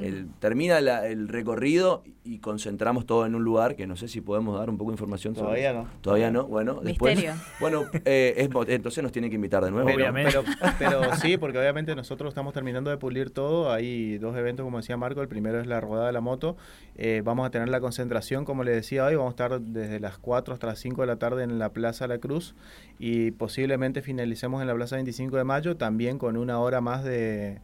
El, 0.00 0.28
termina 0.40 0.78
el 0.78 1.28
recorrido 1.28 2.02
y 2.24 2.38
concentramos 2.38 3.06
todo 3.06 3.26
en 3.26 3.34
un 3.34 3.44
lugar 3.44 3.76
que 3.76 3.86
no 3.86 3.96
sé 3.96 4.08
si 4.08 4.20
podemos 4.20 4.58
dar 4.58 4.70
un 4.70 4.78
poco 4.78 4.90
de 4.90 4.94
información 4.94 5.34
Todavía 5.34 5.72
no. 5.72 5.86
Todavía 6.00 6.30
no. 6.30 6.46
Bueno, 6.46 6.80
después. 6.82 7.22
Bueno, 7.60 7.84
eh, 8.04 8.48
entonces 8.68 9.02
nos 9.02 9.12
tiene 9.12 9.28
que 9.28 9.36
invitar 9.36 9.64
de 9.64 9.70
nuevo. 9.70 9.88
Obviamente. 9.88 10.36
Pero, 10.78 11.14
sí, 11.16 11.36
porque 11.36 11.58
obviamente 11.58 11.94
nosotros 11.94 12.30
estamos 12.30 12.54
terminando 12.54 12.90
de 12.90 12.96
pulir 12.96 13.30
todo. 13.30 13.72
Hay 13.72 14.18
dos 14.18 14.36
eventos, 14.36 14.64
como 14.64 14.78
decía 14.78 14.96
Marco. 14.96 15.20
El 15.20 15.28
primero 15.28 15.60
es 15.60 15.66
la 15.66 15.80
rodada 15.80 16.06
de 16.06 16.12
la 16.12 16.20
moto. 16.20 16.56
Eh, 16.96 17.22
vamos 17.24 17.46
a 17.46 17.50
tener 17.50 17.68
la 17.68 17.80
concentración, 17.80 18.44
como 18.44 18.64
le 18.64 18.72
decía 18.72 19.04
hoy. 19.04 19.16
Vamos 19.16 19.30
a 19.30 19.34
estar 19.34 19.60
desde 19.60 20.00
las 20.00 20.18
4 20.18 20.54
hasta 20.54 20.66
las 20.66 20.78
5 20.78 21.02
de 21.02 21.06
la 21.06 21.16
tarde 21.16 21.44
en 21.44 21.58
la 21.58 21.72
Plaza 21.72 22.06
La 22.06 22.18
Cruz 22.18 22.54
y 22.98 23.32
posiblemente 23.32 24.02
finalicemos 24.02 24.60
en 24.60 24.68
la 24.68 24.74
Plaza 24.74 24.96
25 24.96 25.36
de 25.36 25.44
Mayo 25.44 25.76
también 25.76 26.18
con 26.18 26.36
una 26.36 26.58
hora 26.58 26.80
más 26.80 27.04
de 27.04 27.60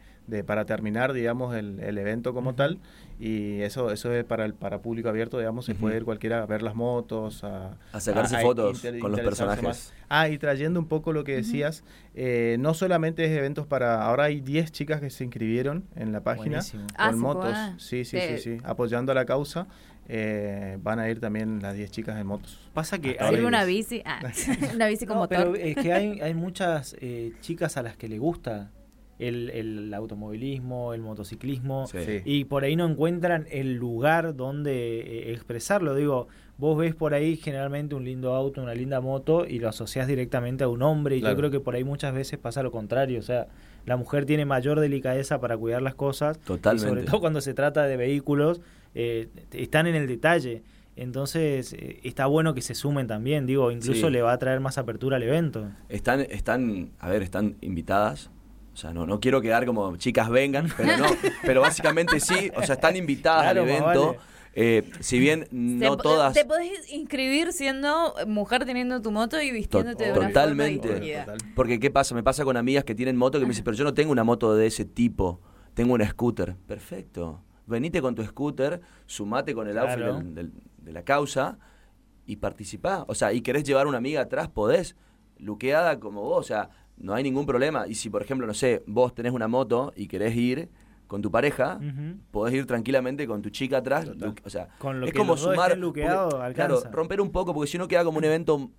para 0.46 0.64
terminar, 0.64 1.12
digamos, 1.12 1.54
el, 1.56 1.80
el 1.80 1.98
evento 1.98 2.32
como 2.34 2.54
tal. 2.54 2.78
Y 3.20 3.60
eso 3.60 3.90
eso 3.90 4.14
es 4.14 4.24
para 4.24 4.46
el 4.46 4.54
para 4.54 4.80
público 4.80 5.10
abierto, 5.10 5.38
digamos, 5.38 5.66
se 5.66 5.74
puede 5.74 5.98
ir 5.98 6.04
cualquiera 6.04 6.42
a 6.42 6.46
ver 6.46 6.62
las 6.62 6.74
motos, 6.74 7.44
a, 7.44 7.76
sacarse 7.98 8.40
fotos 8.40 8.82
con 8.98 9.12
los 9.12 9.20
personajes. 9.20 9.92
Ah, 10.08 10.30
y 10.30 10.38
trayendo 10.38 10.80
un 10.80 10.86
poco 10.86 11.12
lo 11.12 11.22
que 11.22 11.36
decías, 11.36 11.84
eh, 12.14 12.56
no 12.58 12.72
solamente 12.72 13.24
es 13.26 13.30
eventos 13.30 13.66
para... 13.66 14.02
Ahora 14.04 14.24
hay 14.24 14.40
10 14.40 14.72
chicas 14.72 15.02
que 15.02 15.10
se 15.10 15.24
inscribieron 15.24 15.84
en 15.96 16.12
la 16.12 16.22
página 16.22 16.60
con 16.72 16.86
ah, 16.96 17.12
motos. 17.12 17.54
Sí, 17.76 18.06
sí, 18.06 18.18
sí, 18.18 18.38
sí, 18.38 18.58
apoyando 18.64 19.12
a 19.12 19.14
la 19.14 19.26
causa. 19.26 19.66
Eh, 20.08 20.78
van 20.82 20.98
a 20.98 21.08
ir 21.08 21.20
también 21.20 21.60
las 21.60 21.76
10 21.76 21.90
chicas 21.90 22.18
en 22.18 22.26
motos. 22.26 22.58
Pasa 22.72 22.98
que 22.98 23.18
hay 23.20 23.36
una 23.44 23.64
bici, 23.64 24.02
ah, 24.06 24.20
una 24.74 24.88
bici 24.88 25.04
como 25.04 25.28
Pero 25.28 25.54
es 25.54 25.76
que 25.76 25.92
hay, 25.92 26.20
hay 26.20 26.32
muchas 26.34 26.96
eh, 27.00 27.32
chicas 27.42 27.76
a 27.76 27.82
las 27.82 27.96
que 27.96 28.08
le 28.08 28.18
gusta 28.18 28.70
el, 29.20 29.92
automovilismo, 29.94 30.94
el 30.94 31.02
motociclismo, 31.02 31.86
y 32.24 32.44
por 32.44 32.64
ahí 32.64 32.76
no 32.76 32.86
encuentran 32.88 33.46
el 33.50 33.74
lugar 33.74 34.34
donde 34.34 35.00
eh, 35.00 35.32
expresarlo. 35.32 35.94
Digo, 35.94 36.28
vos 36.58 36.78
ves 36.78 36.94
por 36.94 37.14
ahí 37.14 37.36
generalmente 37.36 37.94
un 37.94 38.04
lindo 38.04 38.34
auto, 38.34 38.62
una 38.62 38.74
linda 38.74 39.00
moto 39.00 39.46
y 39.46 39.58
lo 39.58 39.68
asocias 39.68 40.06
directamente 40.06 40.64
a 40.64 40.68
un 40.68 40.82
hombre 40.82 41.16
y 41.16 41.20
yo 41.20 41.34
creo 41.36 41.50
que 41.50 41.60
por 41.60 41.74
ahí 41.74 41.84
muchas 41.84 42.14
veces 42.14 42.38
pasa 42.38 42.62
lo 42.62 42.70
contrario, 42.70 43.18
o 43.18 43.22
sea, 43.22 43.48
la 43.86 43.96
mujer 43.96 44.26
tiene 44.26 44.44
mayor 44.44 44.78
delicadeza 44.78 45.40
para 45.40 45.56
cuidar 45.56 45.82
las 45.82 45.94
cosas. 45.94 46.38
Totalmente. 46.40 46.88
sobre 46.88 47.02
todo 47.04 47.20
cuando 47.20 47.40
se 47.40 47.54
trata 47.54 47.84
de 47.84 47.96
vehículos, 47.96 48.60
eh, 48.94 49.28
están 49.52 49.86
en 49.86 49.94
el 49.94 50.06
detalle. 50.06 50.62
Entonces, 50.96 51.72
eh, 51.72 52.00
está 52.02 52.26
bueno 52.26 52.52
que 52.52 52.60
se 52.60 52.74
sumen 52.74 53.06
también, 53.06 53.46
digo, 53.46 53.70
incluso 53.70 54.10
le 54.10 54.20
va 54.20 54.32
a 54.32 54.38
traer 54.38 54.60
más 54.60 54.76
apertura 54.76 55.16
al 55.16 55.22
evento. 55.22 55.70
Están, 55.88 56.20
están, 56.20 56.90
a 56.98 57.08
ver, 57.08 57.22
están 57.22 57.56
invitadas. 57.62 58.30
O 58.72 58.76
sea, 58.76 58.92
no, 58.92 59.06
no 59.06 59.20
quiero 59.20 59.40
quedar 59.40 59.66
como 59.66 59.96
chicas 59.96 60.28
vengan, 60.30 60.68
pero 60.76 60.96
no, 60.96 61.06
pero 61.42 61.60
básicamente 61.60 62.20
sí, 62.20 62.50
o 62.56 62.62
sea, 62.62 62.76
están 62.76 62.96
invitadas 62.96 63.46
al 63.46 63.58
evento. 63.58 64.16
Eh, 64.52 64.90
si 64.98 65.20
bien 65.20 65.46
no 65.52 65.96
todas. 65.96 66.34
Te 66.34 66.44
podés 66.44 66.92
inscribir 66.92 67.52
siendo 67.52 68.14
mujer 68.26 68.64
teniendo 68.64 69.00
tu 69.00 69.12
moto 69.12 69.40
y 69.40 69.52
vistiéndote 69.52 70.06
de 70.06 70.12
Totalmente. 70.12 71.24
Porque, 71.54 71.78
¿qué 71.78 71.90
pasa? 71.90 72.14
Me 72.14 72.22
pasa 72.22 72.44
con 72.44 72.56
amigas 72.56 72.84
que 72.84 72.94
tienen 72.94 73.16
moto 73.16 73.38
que 73.38 73.44
me 73.44 73.50
dicen, 73.50 73.64
pero 73.64 73.76
yo 73.76 73.84
no 73.84 73.94
tengo 73.94 74.10
una 74.10 74.24
moto 74.24 74.54
de 74.56 74.66
ese 74.66 74.84
tipo, 74.84 75.40
tengo 75.74 75.94
una 75.94 76.08
scooter. 76.08 76.56
Perfecto. 76.66 77.42
Venite 77.66 78.02
con 78.02 78.16
tu 78.16 78.24
scooter, 78.24 78.80
sumate 79.06 79.54
con 79.54 79.68
el 79.68 79.78
outfit 79.78 80.04
de 80.78 80.92
la 80.92 81.04
causa 81.04 81.58
y 82.26 82.36
participá. 82.36 83.04
O 83.06 83.14
sea, 83.14 83.32
y 83.32 83.42
querés 83.42 83.62
llevar 83.62 83.86
una 83.86 83.98
amiga 83.98 84.22
atrás, 84.22 84.48
podés. 84.48 84.96
Luqueada 85.36 86.00
como 86.00 86.22
vos, 86.22 86.38
o 86.38 86.42
sea, 86.42 86.68
no 87.00 87.14
hay 87.14 87.22
ningún 87.22 87.46
problema. 87.46 87.86
Y 87.88 87.94
si, 87.94 88.10
por 88.10 88.22
ejemplo, 88.22 88.46
no 88.46 88.54
sé, 88.54 88.82
vos 88.86 89.14
tenés 89.14 89.32
una 89.32 89.48
moto 89.48 89.92
y 89.96 90.06
querés 90.06 90.36
ir 90.36 90.68
con 91.06 91.22
tu 91.22 91.30
pareja, 91.30 91.80
podés 92.30 92.54
ir 92.54 92.66
tranquilamente 92.66 93.26
con 93.26 93.42
tu 93.42 93.50
chica 93.50 93.78
atrás. 93.78 94.08
o 94.44 94.50
sea, 94.50 94.68
es 95.04 95.12
como 95.12 95.36
sumar. 95.36 95.76
claro, 95.92 96.82
romper 96.92 97.20
un 97.20 97.32
poco, 97.32 97.52
porque 97.52 97.70
si 97.70 97.78
no 97.78 97.88
queda 97.88 98.04
como 98.04 98.18
un 98.18 98.24
evento 98.24 98.70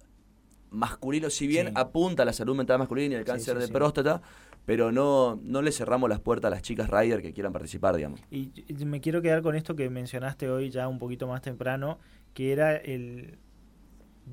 masculino, 0.70 1.30
si 1.30 1.48
bien 1.48 1.72
apunta 1.76 2.24
a 2.24 2.26
la 2.26 2.34
salud 2.34 2.56
mental 2.56 2.80
masculina 2.80 3.16
y 3.16 3.18
el 3.18 3.26
cáncer 3.26 3.60
de 3.60 3.68
próstata, 3.68 4.22
pero 4.66 4.92
no, 4.92 5.40
no 5.44 5.62
le 5.62 5.72
cerramos 5.72 6.10
las 6.10 6.20
puertas 6.20 6.48
a 6.48 6.56
las 6.56 6.62
chicas 6.62 6.90
rider 6.90 7.22
que 7.22 7.34
quieran 7.34 7.52
participar, 7.52 7.96
digamos. 7.96 8.22
Y, 8.32 8.52
me 8.86 9.02
quiero 9.02 9.22
quedar 9.22 9.42
con 9.42 9.56
esto 9.56 9.76
que 9.76 9.90
mencionaste 9.90 10.50
hoy 10.50 10.70
ya 10.70 10.88
un 10.88 11.00
poquito 11.00 11.28
más 11.28 11.42
temprano, 11.42 12.00
que 12.34 12.54
era 12.54 12.78
el... 12.78 13.38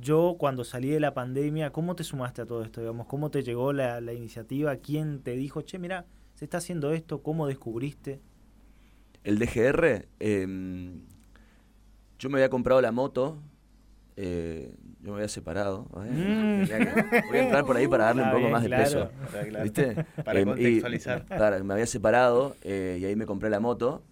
Yo 0.01 0.37
cuando 0.39 0.65
salí 0.65 0.91
de 0.91 1.01
la 1.01 1.15
pandemia, 1.15 1.71
¿cómo 1.71 1.97
te 1.97 2.05
sumaste 2.05 2.43
a 2.43 2.47
todo 2.47 2.63
esto? 2.63 2.81
Digamos? 2.81 3.07
¿Cómo 3.07 3.31
te 3.31 3.43
llegó 3.43 3.73
la, 3.73 4.01
la 4.01 4.13
iniciativa? 4.13 4.77
¿Quién 4.77 5.21
te 5.23 5.33
dijo, 5.33 5.63
che, 5.63 5.79
mira, 5.79 6.07
se 6.35 6.45
está 6.45 6.59
haciendo 6.59 6.93
esto? 6.93 7.23
¿Cómo 7.23 7.47
descubriste? 7.47 8.21
El 9.25 9.39
DGR, 9.39 10.07
em, 10.21 11.01
yo 12.19 12.31
me 12.31 12.39
había 12.39 12.49
comprado 12.49 12.81
la 12.81 12.93
moto, 12.93 13.39
eh, 14.17 14.73
yo 15.01 15.11
me 15.11 15.17
había 15.17 15.29
separado. 15.29 15.87
Mm. 15.93 16.63
voy 17.29 17.39
a 17.39 17.43
entrar 17.43 17.65
por 17.65 17.77
ahí 17.77 17.87
para 17.89 18.05
darle 18.05 18.23
un 18.23 18.31
poco 18.31 18.49
más 18.49 18.63
de 18.63 18.69
peso. 18.71 19.11
¿Viste? 19.63 20.07
Para 20.25 20.41
em, 20.41 20.49
contextualizar. 20.49 21.65
me 21.65 21.75
había 21.75 21.87
separado 21.87 22.57
eh, 22.63 22.99
y 23.01 23.05
ahí 23.05 23.17
me 23.17 23.27
compré 23.27 23.51
la 23.51 23.61
moto. 23.61 24.03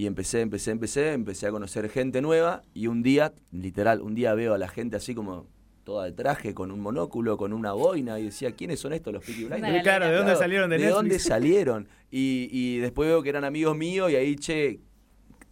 Y 0.00 0.06
empecé, 0.06 0.40
empecé, 0.40 0.70
empecé, 0.70 1.12
empecé 1.12 1.46
a 1.46 1.50
conocer 1.50 1.90
gente 1.90 2.22
nueva 2.22 2.62
y 2.72 2.86
un 2.86 3.02
día, 3.02 3.34
literal, 3.52 4.00
un 4.00 4.14
día 4.14 4.32
veo 4.32 4.54
a 4.54 4.56
la 4.56 4.66
gente 4.66 4.96
así 4.96 5.14
como 5.14 5.46
toda 5.84 6.06
de 6.06 6.12
traje, 6.12 6.54
con 6.54 6.70
un 6.70 6.80
monóculo, 6.80 7.36
con 7.36 7.52
una 7.52 7.74
boina, 7.74 8.18
y 8.18 8.24
decía, 8.24 8.52
¿quiénes 8.52 8.80
son 8.80 8.94
estos 8.94 9.12
los 9.12 9.22
Peaky 9.22 9.44
Blinders? 9.44 9.82
Claro, 9.82 10.06
¿de 10.06 10.16
dónde 10.16 10.36
salieron 10.36 10.70
de, 10.70 10.78
¿De 10.78 10.86
dónde 10.86 11.18
salieron? 11.18 11.86
Y, 12.10 12.48
y 12.50 12.78
después 12.78 13.10
veo 13.10 13.22
que 13.22 13.28
eran 13.28 13.44
amigos 13.44 13.76
míos 13.76 14.10
y 14.10 14.16
ahí, 14.16 14.36
che, 14.36 14.80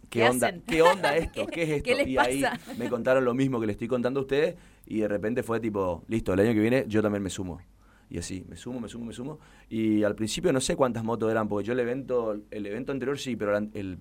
¿qué, 0.09 0.27
onda? 0.27 0.51
¿Qué 0.65 0.81
onda 0.81 1.15
esto? 1.15 1.45
¿Qué 1.45 1.61
es 1.61 1.69
esto? 1.85 2.09
y 2.09 2.17
ahí 2.17 2.43
me 2.75 2.89
contaron 2.89 3.23
lo 3.23 3.35
mismo 3.35 3.59
que 3.59 3.67
le 3.67 3.73
estoy 3.73 3.87
contando 3.87 4.19
a 4.19 4.23
ustedes 4.23 4.55
y 4.87 4.97
de 4.97 5.07
repente 5.07 5.43
fue 5.43 5.59
tipo, 5.59 6.03
listo, 6.07 6.33
el 6.33 6.39
año 6.39 6.53
que 6.55 6.59
viene 6.59 6.85
yo 6.87 7.03
también 7.03 7.21
me 7.21 7.29
sumo. 7.29 7.61
Y 8.09 8.17
así, 8.17 8.43
me 8.49 8.55
sumo, 8.55 8.79
me 8.79 8.89
sumo, 8.89 9.05
me 9.05 9.13
sumo. 9.13 9.39
Y 9.69 10.01
al 10.01 10.15
principio 10.15 10.51
no 10.51 10.59
sé 10.59 10.75
cuántas 10.75 11.03
motos 11.03 11.29
eran, 11.29 11.47
porque 11.47 11.67
yo 11.67 11.73
el 11.73 11.79
evento, 11.79 12.41
el 12.49 12.65
evento 12.65 12.91
anterior 12.91 13.19
sí, 13.19 13.35
pero 13.35 13.55
el, 13.55 13.99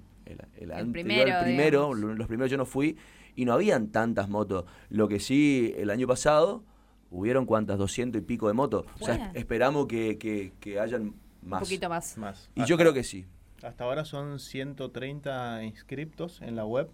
el, 0.61 0.71
el, 0.71 0.91
primero, 0.91 1.39
el 1.39 1.45
primero 1.45 1.95
los 1.95 2.27
primeros 2.27 2.51
yo 2.51 2.57
no 2.57 2.67
fui 2.67 2.97
y 3.35 3.45
no 3.45 3.53
habían 3.53 3.89
tantas 3.89 4.29
motos. 4.29 4.65
Lo 4.91 5.09
que 5.09 5.21
sí, 5.21 5.73
el 5.77 5.91
año 5.91 6.07
pasado 6.07 6.65
hubieron 7.11 7.47
cuántas, 7.47 7.79
200 7.79 8.21
y 8.21 8.25
pico 8.25 8.49
de 8.49 8.55
motos. 8.55 8.87
O 9.01 9.05
sea, 9.05 9.31
esperamos 9.35 9.87
que, 9.87 10.19
que, 10.19 10.81
hayan 10.81 11.15
más. 11.43 11.63
Un 11.63 11.67
poquito 11.67 11.89
más. 11.89 12.19
más. 12.19 12.51
Y 12.55 12.65
yo 12.65 12.77
creo 12.77 12.93
que 12.93 13.05
sí. 13.05 13.27
Hasta 13.63 13.85
ahora 13.85 14.05
son 14.05 14.39
130 14.39 15.65
inscriptos 15.65 16.43
en 16.43 16.57
la 16.57 16.65
web, 16.65 16.91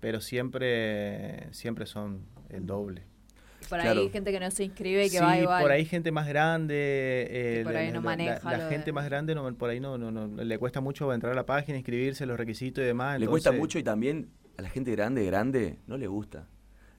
pero 0.00 0.20
siempre, 0.20 1.52
siempre 1.52 1.86
son 1.86 2.26
el 2.48 2.66
doble. 2.66 3.04
Por 3.68 3.80
ahí 3.80 3.98
hay 3.98 4.10
gente 4.10 4.32
que 4.32 4.40
no 4.40 4.50
se 4.50 4.64
inscribe 4.64 5.06
y 5.06 5.10
que 5.10 5.20
va 5.20 5.38
igual. 5.38 5.62
por 5.62 5.70
ahí 5.70 5.84
gente 5.84 6.10
más 6.12 6.26
grande. 6.28 7.26
Eh, 7.30 7.60
por 7.64 7.76
ahí 7.76 7.92
no 7.92 8.00
maneja. 8.00 8.40
La, 8.50 8.68
gente 8.68 8.92
más 8.92 9.04
grande 9.04 9.34
no, 9.34 9.52
por 9.54 9.70
ahí 9.70 9.80
no, 9.80 9.98
no, 9.98 10.10
no, 10.10 10.26
le 10.42 10.58
cuesta 10.58 10.80
mucho 10.80 11.12
entrar 11.12 11.32
a 11.32 11.36
la 11.36 11.46
página, 11.46 11.76
inscribirse, 11.78 12.26
los 12.26 12.38
requisitos 12.38 12.82
y 12.82 12.86
demás. 12.86 13.18
Le 13.18 13.26
cuesta 13.26 13.52
mucho 13.52 13.78
y 13.78 13.82
también 13.82 14.30
a 14.56 14.62
la 14.62 14.68
gente 14.68 14.90
grande, 14.92 15.24
grande, 15.24 15.78
no 15.86 15.96
le 15.96 16.06
gusta. 16.06 16.46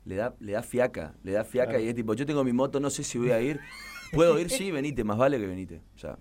Le 0.05 0.15
da, 0.15 0.33
le 0.39 0.53
da 0.53 0.63
fiaca, 0.63 1.13
le 1.23 1.33
da 1.33 1.43
fiaca 1.43 1.79
y 1.79 1.87
es 1.87 1.95
tipo, 1.95 2.13
yo 2.13 2.25
tengo 2.25 2.43
mi 2.43 2.53
moto, 2.53 2.79
no 2.79 2.89
sé 2.89 3.03
si 3.03 3.17
voy 3.17 3.31
a 3.31 3.41
ir. 3.41 3.59
¿Puedo 4.11 4.39
ir? 4.39 4.49
Sí, 4.49 4.71
venite, 4.71 5.03
más 5.03 5.17
vale 5.17 5.37
que 5.37 5.45
venite. 5.45 5.81
O 5.95 5.99
sea, 5.99 6.17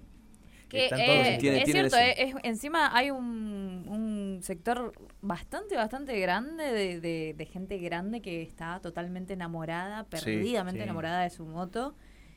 que, 0.69 0.87
eh, 0.87 1.37
es 1.37 1.71
cierto, 1.71 1.97
eh, 1.97 2.35
encima 2.43 2.95
hay 2.95 3.11
un, 3.11 3.85
un, 3.89 4.08
sector 4.43 4.93
bastante, 5.21 5.77
bastante 5.77 6.19
grande 6.21 6.65
de, 6.65 7.35
de, 7.35 7.47
gente 7.47 7.79
grande 7.79 8.21
que 8.21 8.43
está 8.43 8.81
totalmente 8.81 9.33
enamorada, 9.35 10.05
perdidamente 10.05 10.83
enamorada 10.83 11.23
de 11.23 11.31
su 11.31 11.45
moto. 11.47 11.95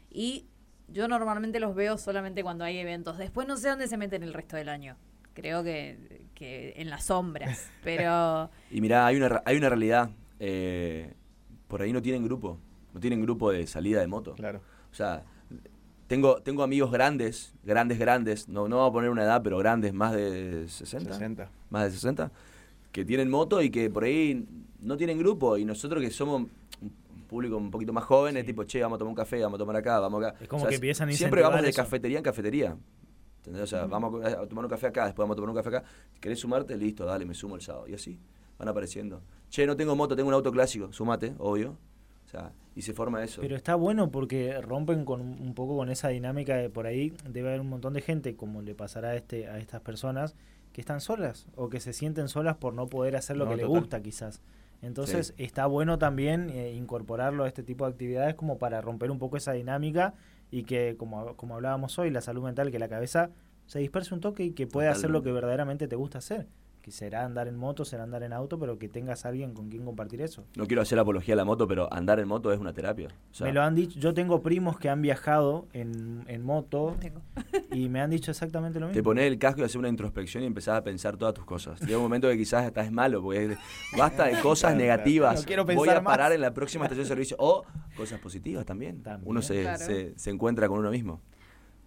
Y 0.10 0.48
yo 0.88 1.08
normalmente 1.08 1.60
los 1.60 1.76
veo 1.76 1.98
solamente 1.98 2.44
cuando 2.44 2.64
hay 2.64 2.78
eventos. 2.78 3.18
Después 3.18 3.48
no 3.48 3.58
sé 3.58 3.70
dónde 3.70 3.88
se 3.88 3.98
meten 3.98 4.24
el 4.24 4.34
resto 4.34 4.56
del 4.56 4.70
año. 4.70 4.98
Creo 5.34 5.64
que, 5.64 6.28
que 6.36 6.74
en 6.76 6.90
las 6.90 7.06
sombras, 7.06 7.72
pero... 7.84 8.50
y 8.70 8.82
mira, 8.82 9.06
hay 9.06 9.16
una, 9.16 9.42
hay 9.46 9.58
una 9.58 9.70
realidad. 9.70 10.10
Eh, 10.40 11.14
por 11.68 11.82
ahí 11.82 11.94
no 11.94 12.02
tienen 12.02 12.24
grupo. 12.24 12.60
No 12.94 13.00
tienen 13.00 13.22
grupo 13.22 13.52
de 13.52 13.66
salida 13.68 14.02
de 14.02 14.08
moto. 14.08 14.34
Claro. 14.36 14.62
O 14.92 14.94
sea, 14.94 15.24
tengo, 16.12 16.42
tengo 16.42 16.62
amigos 16.62 16.92
grandes, 16.92 17.54
grandes, 17.64 17.98
grandes. 17.98 18.50
No, 18.50 18.68
no 18.68 18.80
voy 18.80 18.90
a 18.90 18.92
poner 18.92 19.10
una 19.12 19.24
edad, 19.24 19.42
pero 19.42 19.58
grandes, 19.58 19.94
más 19.94 20.12
de 20.12 20.66
60. 20.68 21.10
60. 21.10 21.50
Más 21.70 21.86
de 21.86 21.92
60. 21.92 22.30
Que 22.92 23.06
tienen 23.06 23.30
moto 23.30 23.62
y 23.62 23.70
que 23.70 23.90
por 23.90 24.04
ahí 24.04 24.46
no 24.82 24.98
tienen 24.98 25.18
grupo. 25.18 25.56
Y 25.56 25.64
nosotros 25.64 26.04
que 26.04 26.12
somos 26.12 26.42
un 26.82 26.92
público 27.30 27.56
un 27.56 27.72
poquito 27.72 27.94
más 27.94 28.04
joven, 28.04 28.36
es 28.36 28.46
tipo, 28.46 28.66
che, 28.66 28.82
vamos 28.82 28.98
a 28.98 29.00
tomar 29.00 29.12
un 29.12 29.16
café, 29.16 29.42
vamos 29.42 29.56
a 29.56 29.60
tomar 29.60 29.78
acá, 29.78 30.02
vamos 30.02 30.22
acá. 30.22 30.36
Es 30.42 30.50
como 30.50 30.68
que 30.68 30.76
empiezan 30.76 31.08
a 31.08 31.14
Siempre 31.14 31.42
vamos 31.44 31.62
de 31.62 31.72
cafetería 31.72 32.18
en 32.18 32.24
cafetería. 32.26 32.78
O 33.64 33.66
sea, 33.66 33.86
vamos 33.86 34.22
a 34.26 34.46
tomar 34.48 34.66
un 34.66 34.70
café 34.70 34.88
acá, 34.88 35.06
después 35.06 35.24
vamos 35.24 35.36
a 35.36 35.38
tomar 35.38 35.52
un 35.52 35.56
café 35.56 35.70
acá. 35.78 35.84
¿Querés 36.20 36.42
sumarte? 36.42 36.76
Listo, 36.76 37.06
dale, 37.06 37.24
me 37.24 37.34
sumo 37.34 37.56
el 37.56 37.62
sábado. 37.62 37.88
Y 37.88 37.94
así 37.94 38.20
van 38.60 38.68
apareciendo. 38.68 39.22
Che, 39.50 39.66
no 39.66 39.78
tengo 39.78 39.96
moto, 39.96 40.14
tengo 40.18 40.28
un 40.28 40.34
auto 40.34 40.52
clásico. 40.52 40.92
Sumate, 40.92 41.36
obvio. 41.38 41.78
O 42.32 42.38
sea, 42.38 42.54
y 42.76 42.84
se 42.84 42.94
forma 42.94 43.22
eso. 43.22 43.42
Pero 43.42 43.58
está 43.58 43.76
bueno 43.76 44.10
porque 44.10 44.62
rompen 44.62 45.04
con 45.04 45.20
un 45.20 45.54
poco 45.54 45.76
con 45.76 45.90
esa 45.90 46.08
dinámica 46.08 46.56
de 46.56 46.70
por 46.70 46.88
ahí 46.88 47.14
debe 47.28 47.50
haber 47.50 47.60
un 47.60 47.68
montón 47.68 47.94
de 47.94 48.02
gente, 48.02 48.38
como 48.38 48.62
le 48.62 48.74
pasará 48.74 49.10
a, 49.10 49.16
este, 49.16 49.50
a 49.50 49.60
estas 49.60 49.82
personas, 49.82 50.36
que 50.72 50.80
están 50.80 51.02
solas 51.02 51.48
o 51.58 51.68
que 51.68 51.82
se 51.82 51.92
sienten 51.92 52.30
solas 52.30 52.56
por 52.56 52.74
no 52.74 52.88
poder 52.88 53.18
hacer 53.18 53.36
lo 53.36 53.50
que 53.50 53.58
les 53.58 53.66
gusta 53.66 54.02
quizás. 54.02 54.42
Entonces 54.82 55.34
está 55.38 55.66
bueno 55.66 56.00
también 56.00 56.50
eh, 56.50 56.72
incorporarlo 56.74 57.44
a 57.44 57.50
este 57.50 57.64
tipo 57.64 57.86
de 57.86 57.92
actividades 57.92 58.36
como 58.36 58.58
para 58.58 58.80
romper 58.80 59.12
un 59.12 59.20
poco 59.20 59.36
esa 59.36 59.52
dinámica 59.52 60.14
y 60.50 60.64
que, 60.64 60.96
como, 60.98 61.36
como 61.36 61.56
hablábamos 61.56 62.00
hoy, 62.00 62.12
la 62.12 62.22
salud 62.22 62.44
mental, 62.44 62.72
que 62.72 62.80
la 62.80 62.88
cabeza 62.88 63.30
se 63.66 63.80
disperse 63.80 64.14
un 64.14 64.22
toque 64.22 64.46
y 64.46 64.52
que 64.52 64.68
pueda 64.68 64.92
hacer 64.92 65.10
lo 65.10 65.22
que 65.22 65.34
verdaderamente 65.34 65.90
te 65.90 65.98
gusta 65.98 66.20
hacer 66.20 66.48
que 66.82 66.92
será 66.92 67.26
andar 67.26 67.48
en 67.48 67.56
moto, 67.56 67.86
será 67.86 68.04
andar 68.04 68.24
en 68.24 68.34
auto, 68.34 68.58
pero 68.60 68.78
que 68.80 68.90
tengas 68.90 69.26
alguien 69.26 69.54
con 69.54 69.70
quien 69.70 69.86
compartir 69.86 70.22
eso. 70.22 70.46
No 70.56 70.66
quiero 70.66 70.82
hacer 70.82 70.98
apología 71.00 71.36
a 71.36 71.38
la 71.38 71.46
moto, 71.46 71.68
pero 71.68 71.92
andar 71.94 72.20
en 72.20 72.28
moto 72.28 72.52
es 72.52 72.60
una 72.60 72.74
terapia. 72.74 73.10
me 73.42 73.54
lo 73.54 73.62
han 73.62 73.76
dicho, 73.76 74.00
yo 74.00 74.14
tengo 74.14 74.42
primos 74.42 74.80
que 74.80 74.90
han 74.90 75.02
viajado 75.02 75.68
en, 75.74 76.24
en 76.28 76.44
moto 76.44 76.98
y 77.72 77.90
me 77.90 78.02
han 78.02 78.10
dicho 78.10 78.32
exactamente 78.32 78.80
lo 78.80 78.88
mismo. 78.88 79.00
Te 79.00 79.04
pones 79.04 79.26
el 79.26 79.38
casco 79.38 79.62
y 79.62 79.64
haces 79.64 79.76
una 79.76 79.90
introspección 79.90 80.44
y 80.44 80.48
empezás 80.48 80.78
a 80.78 80.84
pensar 80.84 81.18
todas 81.18 81.34
tus 81.34 81.46
cosas. 81.46 81.80
Llega 81.82 81.98
un 81.98 82.04
momento 82.04 82.28
que 82.30 82.38
quizás 82.38 82.66
estás 82.66 82.92
malo, 82.92 83.22
porque 83.22 83.58
basta 83.98 84.26
de 84.26 84.40
cosas 84.42 84.76
negativas. 84.76 85.46
Voy 85.76 85.90
a 85.90 86.04
parar 86.04 86.32
en 86.32 86.42
la 86.42 86.54
próxima 86.54 86.86
estación 86.86 87.04
de 87.04 87.08
servicio. 87.08 87.36
O 87.40 87.64
cosas 87.96 88.20
positivas 88.20 88.66
también. 88.66 89.04
Uno 89.24 89.42
se, 89.42 89.78
se, 89.78 90.14
se 90.18 90.30
encuentra 90.30 90.68
con 90.68 90.80
uno 90.80 90.90
mismo. 90.90 91.22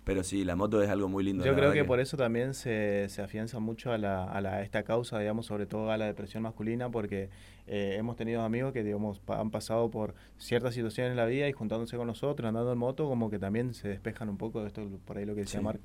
Pero 0.04 0.22
sí, 0.22 0.44
la 0.44 0.54
moto 0.54 0.82
es 0.82 0.90
algo 0.90 1.08
muy 1.08 1.24
lindo. 1.24 1.44
Yo 1.44 1.54
creo 1.54 1.72
que, 1.72 1.84
por 1.84 1.98
eso 1.98 2.18
también 2.18 2.52
se, 2.52 3.08
se 3.08 3.22
afianza 3.22 3.58
mucho 3.58 3.90
a, 3.90 3.98
la, 3.98 4.24
a, 4.24 4.40
la, 4.42 4.62
esta 4.62 4.82
causa, 4.82 5.18
digamos, 5.18 5.46
sobre 5.46 5.64
todo 5.64 5.90
a 5.90 5.96
la 5.96 6.04
depresión 6.04 6.42
masculina, 6.42 6.90
porque 6.90 7.30
eh, 7.66 7.96
hemos 7.98 8.16
tenido 8.16 8.42
amigos 8.42 8.74
que, 8.74 8.84
digamos, 8.84 9.22
han 9.28 9.50
pasado 9.50 9.90
por 9.90 10.14
ciertas 10.36 10.74
situaciones 10.74 11.12
en 11.12 11.16
la 11.16 11.24
vida 11.24 11.48
y 11.48 11.52
juntándose 11.52 11.96
con 11.96 12.06
nosotros, 12.06 12.46
andando 12.46 12.70
en 12.72 12.78
moto, 12.78 13.08
como 13.08 13.30
que 13.30 13.38
también 13.38 13.72
se 13.72 13.88
despejan 13.88 14.28
un 14.28 14.36
poco 14.36 14.60
de 14.60 14.68
esto, 14.68 14.86
por 15.06 15.16
ahí 15.16 15.24
lo 15.24 15.34
que 15.34 15.40
decía 15.40 15.62
Marco. 15.62 15.84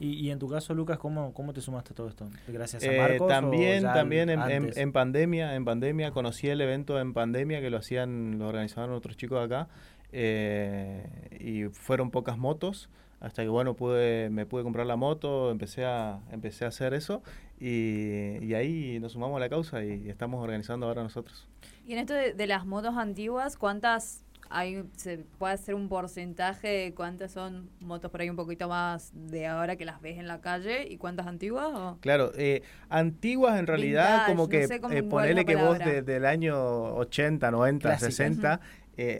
Y, 0.00 0.28
en 0.30 0.38
tu 0.38 0.48
caso, 0.48 0.74
Lucas, 0.74 0.98
¿cómo, 0.98 1.32
cómo 1.32 1.52
te 1.52 1.60
sumaste 1.60 1.92
a 1.92 1.94
todo 1.94 2.08
esto? 2.08 2.28
¿Gracias 2.48 2.82
a 2.82 2.92
eh, 2.92 2.98
Marcos? 2.98 3.28
también 3.28 3.84
también 3.84 4.28
en, 4.28 4.92
pandemia, 4.92 5.54
en 5.54 5.64
pandemia 5.64 6.10
conocí 6.10 6.48
el 6.48 6.60
evento 6.60 7.00
en 7.00 7.14
pandemia 7.14 7.60
que 7.60 7.70
lo 7.70 7.78
hacían, 7.78 8.38
lo 8.38 8.48
organizaban 8.48 8.90
otros 8.90 9.16
chicos 9.16 9.42
acá. 9.42 9.68
Eh, 10.12 11.06
y 11.40 11.64
fueron 11.72 12.10
pocas 12.10 12.38
motos 12.38 12.90
hasta 13.24 13.42
que 13.42 13.48
bueno 13.48 13.74
pude 13.74 14.28
me 14.28 14.44
pude 14.44 14.62
comprar 14.62 14.86
la 14.86 14.96
moto 14.96 15.50
empecé 15.50 15.84
a 15.86 16.20
empecé 16.30 16.66
a 16.66 16.68
hacer 16.68 16.92
eso 16.92 17.22
y, 17.58 18.52
ahí 18.52 18.98
nos 19.00 19.12
sumamos 19.12 19.38
a 19.38 19.40
la 19.40 19.48
causa 19.48 19.82
y 19.82 20.10
estamos 20.10 20.42
organizando 20.42 20.86
ahora 20.86 21.02
nosotros. 21.02 21.48
Y 21.86 21.94
en 21.94 22.00
esto 22.00 22.12
de 22.12 22.46
las 22.46 22.66
motos 22.66 22.96
antiguas 22.96 23.56
cuántas 23.56 24.24
hay, 24.50 24.84
se 24.96 25.18
puede 25.38 25.54
hacer 25.54 25.74
un 25.74 25.88
porcentaje 25.88 26.68
de 26.68 26.94
cuántas 26.94 27.32
son 27.32 27.70
motos 27.80 28.10
por 28.10 28.20
ahí 28.20 28.28
un 28.28 28.36
poquito 28.36 28.68
más 28.68 29.10
de 29.14 29.46
ahora 29.46 29.76
que 29.76 29.84
las 29.84 30.00
ves 30.00 30.18
en 30.18 30.28
la 30.28 30.40
calle 30.40 30.86
y 30.88 30.96
cuántas 30.98 31.26
antiguas. 31.26 31.96
Claro, 32.00 32.32
eh, 32.36 32.62
antiguas 32.88 33.58
en 33.58 33.66
realidad 33.66 34.26
como 34.26 34.48
que 34.48 34.64
eh, 34.64 35.02
ponele 35.02 35.44
que 35.44 35.56
vos 35.56 35.78
desde 35.78 36.16
el 36.16 36.26
año 36.26 36.94
80, 36.96 37.50
90, 37.50 37.98
60... 37.98 38.60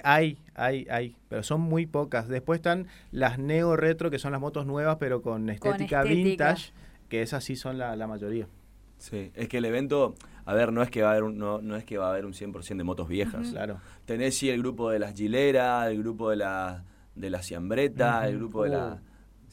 hay, 0.04 0.38
hay, 0.54 0.86
hay, 0.90 1.16
pero 1.28 1.42
son 1.42 1.60
muy 1.60 1.86
pocas. 1.86 2.28
Después 2.28 2.58
están 2.58 2.86
las 3.10 3.38
neo 3.38 3.76
retro, 3.76 4.10
que 4.10 4.18
son 4.18 4.32
las 4.32 4.40
motos 4.40 4.66
nuevas, 4.66 4.96
pero 4.98 5.22
con 5.22 5.48
estética, 5.50 6.02
vintage, 6.02 6.72
que 7.08 7.22
esas 7.22 7.44
sí 7.44 7.56
son 7.56 7.78
la, 7.78 7.96
la 7.96 8.06
mayoría. 8.06 8.46
Sí, 8.98 9.30
es 9.34 9.48
que 9.48 9.58
el 9.58 9.64
evento, 9.66 10.14
a 10.46 10.54
ver, 10.54 10.72
no 10.72 10.82
es 10.82 10.90
que 10.90 11.02
va 11.02 11.08
a 11.08 11.10
haber 11.12 11.24
un, 11.24 11.36
no, 11.36 11.60
no 11.60 11.76
es 11.76 11.84
que 11.84 11.98
va 11.98 12.06
a 12.06 12.10
haber 12.10 12.24
un 12.24 12.32
100% 12.32 12.76
de 12.76 12.84
motos 12.84 13.08
viejas. 13.08 13.50
Claro. 13.50 13.78
Tenés 14.06 14.38
sí 14.38 14.48
el 14.48 14.60
grupo 14.60 14.90
de 14.90 14.98
las 14.98 15.14
Gilera, 15.14 15.90
el 15.90 15.98
grupo 15.98 16.30
de 16.30 16.36
la 16.36 16.84
de 17.14 17.30
la 17.30 17.42
Ciambreta, 17.42 18.26
el 18.26 18.38
grupo 18.38 18.64
de 18.64 18.70
la 18.70 18.94
uh. 18.94 18.98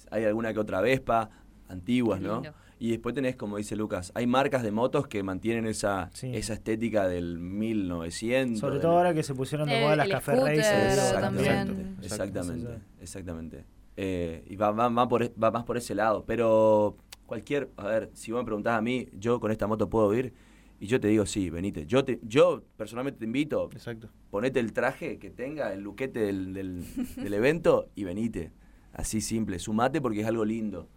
hay 0.09 0.25
alguna 0.25 0.53
que 0.53 0.59
otra 0.59 0.81
Vespa, 0.81 1.29
antiguas, 1.67 2.19
¿no? 2.21 2.41
Y 2.81 2.89
después 2.89 3.13
tenés, 3.13 3.35
como 3.35 3.57
dice 3.57 3.75
Lucas, 3.75 4.11
hay 4.15 4.25
marcas 4.25 4.63
de 4.63 4.71
motos 4.71 5.07
que 5.07 5.21
mantienen 5.21 5.67
esa, 5.67 6.09
esa 6.23 6.53
estética 6.53 7.07
del 7.07 7.37
1900. 7.37 8.59
Sobre 8.59 8.79
todo 8.79 8.97
ahora 8.97 9.13
que 9.13 9.21
se 9.21 9.35
pusieron 9.35 9.69
de 9.69 9.79
moda 9.81 9.95
las 9.97 10.09
café 10.09 10.35
racers. 10.35 11.13
Exactamente, 11.13 11.85
exactamente, 12.01 12.79
exactamente. 12.99 13.65
Eh, 13.97 14.43
y 14.47 14.55
va, 14.55 14.71
va, 14.71 14.89
va, 14.89 15.07
por, 15.07 15.23
va 15.23 15.51
más 15.51 15.63
por 15.63 15.77
ese 15.77 15.93
lado. 15.93 16.25
Pero 16.25 16.97
cualquier, 17.27 17.69
a 17.77 17.85
ver, 17.85 18.09
si 18.13 18.31
vos 18.31 18.41
me 18.41 18.45
preguntás 18.45 18.79
a 18.79 18.81
mí, 18.81 19.09
yo 19.13 19.39
con 19.39 19.51
esta 19.51 19.67
moto 19.67 19.87
puedo 19.87 20.11
ir, 20.15 20.33
y 20.79 20.87
yo 20.87 20.99
te 20.99 21.07
digo, 21.07 21.27
sí, 21.27 21.51
venite. 21.51 21.85
Yo 21.85 22.03
te, 22.03 22.19
yo 22.23 22.63
personalmente 22.77 23.19
te 23.19 23.25
invito, 23.25 23.69
Exacto. 23.73 24.09
ponete 24.31 24.59
el 24.59 24.73
traje 24.73 25.19
que 25.19 25.29
tenga, 25.29 25.71
el 25.71 25.81
luquete 25.81 26.21
del, 26.21 26.55
del, 26.55 27.33
evento 27.35 27.89
y 27.93 28.05
venite. 28.05 28.51
Así 28.91 29.21
simple, 29.21 29.59
sumate 29.59 30.01
porque 30.01 30.21
es 30.21 30.25
algo 30.25 30.45
lindo. 30.45 30.89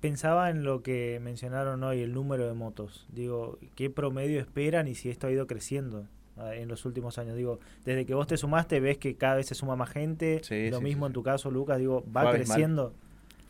Pensaba 0.00 0.50
en 0.50 0.64
lo 0.64 0.82
que 0.82 1.18
mencionaron 1.22 1.82
hoy, 1.82 2.00
el 2.00 2.12
número 2.12 2.46
de 2.46 2.54
motos. 2.54 3.06
Digo, 3.12 3.58
¿qué 3.74 3.90
promedio 3.90 4.40
esperan 4.40 4.88
y 4.88 4.94
si 4.94 5.10
esto 5.10 5.26
ha 5.26 5.30
ido 5.30 5.46
creciendo? 5.46 6.06
Ah, 6.36 6.54
en 6.54 6.68
los 6.68 6.84
últimos 6.86 7.18
años. 7.18 7.36
Digo, 7.36 7.60
desde 7.84 8.06
que 8.06 8.14
vos 8.14 8.26
te 8.26 8.36
sumaste, 8.36 8.80
ves 8.80 8.98
que 8.98 9.16
cada 9.16 9.36
vez 9.36 9.46
se 9.46 9.54
suma 9.54 9.76
más 9.76 9.90
gente. 9.90 10.40
lo 10.70 10.80
mismo 10.80 11.06
en 11.06 11.12
tu 11.12 11.22
caso, 11.22 11.50
Lucas. 11.50 11.78
Digo, 11.78 12.04
va 12.14 12.30
creciendo 12.30 12.94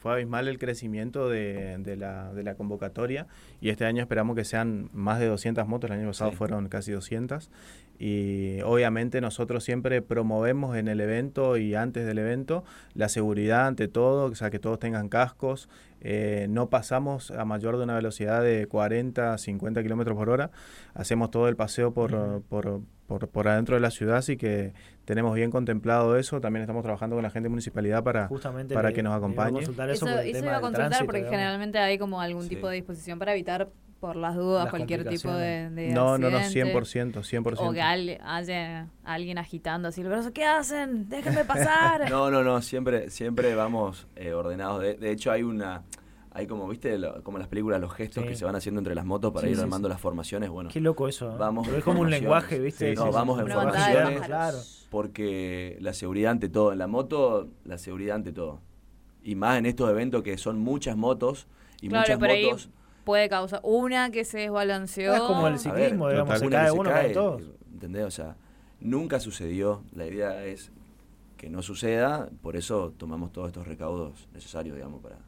fue 0.02 0.14
abismal 0.14 0.48
el 0.48 0.58
crecimiento 0.58 1.28
de, 1.28 1.78
de, 1.78 1.96
la, 1.96 2.34
de, 2.34 2.42
la, 2.42 2.56
convocatoria 2.56 3.28
y 3.60 3.68
este 3.68 3.84
año 3.84 4.02
esperamos 4.02 4.34
que 4.34 4.44
sean 4.44 4.90
más 4.92 5.20
de 5.20 5.28
200 5.28 5.64
motos, 5.68 5.88
el 5.88 5.96
año 5.96 6.08
pasado 6.08 6.32
fueron 6.32 6.68
casi 6.68 6.90
200 6.90 7.48
y 8.00 8.60
obviamente 8.62 9.20
nosotros 9.20 9.62
siempre 9.62 10.02
promovemos 10.02 10.76
en 10.76 10.88
el 10.88 11.00
evento 11.00 11.56
y 11.56 11.76
antes 11.76 12.04
del 12.04 12.18
evento 12.18 12.64
la 12.94 13.08
seguridad 13.08 13.68
ante 13.68 13.86
todo, 13.86 14.24
o 14.24 14.34
sea, 14.34 14.50
que 14.50 14.58
todos 14.58 14.80
tengan 14.80 15.08
cascos, 15.08 15.68
eh, 16.04 16.46
no 16.50 16.68
pasamos 16.68 17.30
a 17.30 17.44
mayor 17.44 17.76
de 17.76 17.84
una 17.84 17.94
velocidad 17.94 18.42
de 18.42 18.66
40, 18.66 19.38
50 19.38 19.82
kilómetros 19.82 20.16
por 20.16 20.30
hora, 20.30 20.50
hacemos 20.94 21.30
todo 21.30 21.48
el 21.48 21.54
paseo 21.54 21.94
por, 21.94 22.42
por, 22.48 22.80
por, 23.06 23.28
por, 23.28 23.48
adentro 23.48 23.76
de 23.76 23.80
la 23.80 23.92
ciudad, 23.92 24.16
así 24.16 24.36
que 24.36 24.72
tenemos 25.04 25.34
bien 25.34 25.50
contemplado 25.50 26.16
eso, 26.16 26.40
también 26.40 26.62
estamos 26.62 26.82
trabajando 26.82 27.14
con 27.14 27.22
la 27.22 27.30
gente 27.30 27.44
de 27.44 27.50
municipalidad 27.50 28.02
para, 28.02 28.28
para 28.72 28.92
que 28.92 29.02
nos 29.02 29.16
acompañe. 29.16 29.60
eso, 29.60 29.70
iba 30.24 30.56
a 30.56 30.60
consultar 30.60 31.04
porque 31.06 31.24
generalmente 31.24 31.78
hay 31.78 31.98
como 31.98 32.20
algún 32.20 32.48
tipo 32.48 32.68
de 32.68 32.76
disposición 32.76 33.20
para 33.20 33.32
evitar 33.32 33.68
por 34.02 34.16
las 34.16 34.34
dudas, 34.34 34.68
cualquier 34.68 35.08
tipo 35.08 35.32
de, 35.32 35.70
de 35.70 35.92
No, 35.92 36.18
no, 36.18 36.28
no, 36.28 36.40
100%, 36.40 37.22
100%. 37.22 37.54
O 37.60 37.72
que 37.72 37.80
haya 37.80 38.88
alguien 39.04 39.38
agitando 39.38 39.86
así 39.86 40.00
el 40.00 40.08
brazo, 40.08 40.32
¿qué 40.32 40.44
hacen? 40.44 41.08
Déjenme 41.08 41.44
pasar. 41.44 42.00
no, 42.10 42.28
no, 42.28 42.42
no, 42.42 42.60
siempre 42.62 43.10
siempre 43.10 43.54
vamos 43.54 44.08
eh, 44.16 44.32
ordenados. 44.32 44.82
De, 44.82 44.94
de, 44.94 45.12
hecho, 45.12 45.30
hay 45.30 45.44
una 45.44 45.84
hay 46.32 46.48
como, 46.48 46.66
viste, 46.66 46.98
como 47.22 47.38
las 47.38 47.46
películas, 47.46 47.80
los 47.80 47.94
gestos 47.94 48.24
que 48.24 48.34
se 48.34 48.44
van 48.44 48.56
haciendo 48.56 48.80
entre 48.80 48.96
las 48.96 49.04
motos 49.04 49.32
para 49.32 49.48
ir 49.48 49.56
armando 49.60 49.88
las 49.88 50.00
formaciones. 50.00 50.50
Bueno, 50.50 50.70
qué 50.72 50.80
loco 50.80 51.06
eso. 51.06 51.30
¿eh? 51.30 51.36
Vamos 51.38 51.68
es 51.68 51.84
como 51.84 52.00
un 52.00 52.10
lenguaje, 52.10 52.58
viste. 52.58 52.94
no, 52.96 53.12
vamos 53.12 53.38
en 53.38 53.46
formaciones. 53.46 54.22
Claro. 54.22 54.58
Porque 54.90 55.78
la 55.80 55.92
seguridad 55.92 56.32
ante 56.32 56.48
todo. 56.48 56.72
En 56.72 56.78
la 56.78 56.88
moto, 56.88 57.50
la 57.62 57.78
seguridad 57.78 58.16
ante 58.16 58.32
todo. 58.32 58.62
Y 59.22 59.36
más 59.36 59.60
en 59.60 59.66
estos 59.66 59.88
eventos 59.88 60.24
que 60.24 60.36
son 60.38 60.58
muchas 60.58 60.96
motos 60.96 61.46
y 61.80 61.88
muchas 61.88 62.18
motos 62.18 62.68
puede 63.04 63.28
causar 63.28 63.60
una 63.62 64.10
que 64.10 64.24
se 64.24 64.38
desbalanceó. 64.38 65.14
Es 65.14 65.20
como 65.20 65.48
el 65.48 65.58
ciclismo, 65.58 66.08
digamos, 66.08 66.38
se 66.38 66.48
cae 66.48 66.70
uno 66.70 66.90
cae, 66.90 67.10
todos. 67.10 67.42
¿Entendés? 67.72 68.04
O 68.04 68.10
sea, 68.10 68.36
nunca 68.80 69.20
sucedió. 69.20 69.82
La 69.94 70.06
idea 70.06 70.44
es 70.44 70.70
que 71.36 71.50
no 71.50 71.62
suceda, 71.62 72.28
por 72.40 72.56
eso 72.56 72.94
tomamos 72.96 73.32
todos 73.32 73.48
estos 73.48 73.66
recaudos 73.66 74.28
necesarios, 74.32 74.76
digamos, 74.76 75.02
para, 75.02 75.18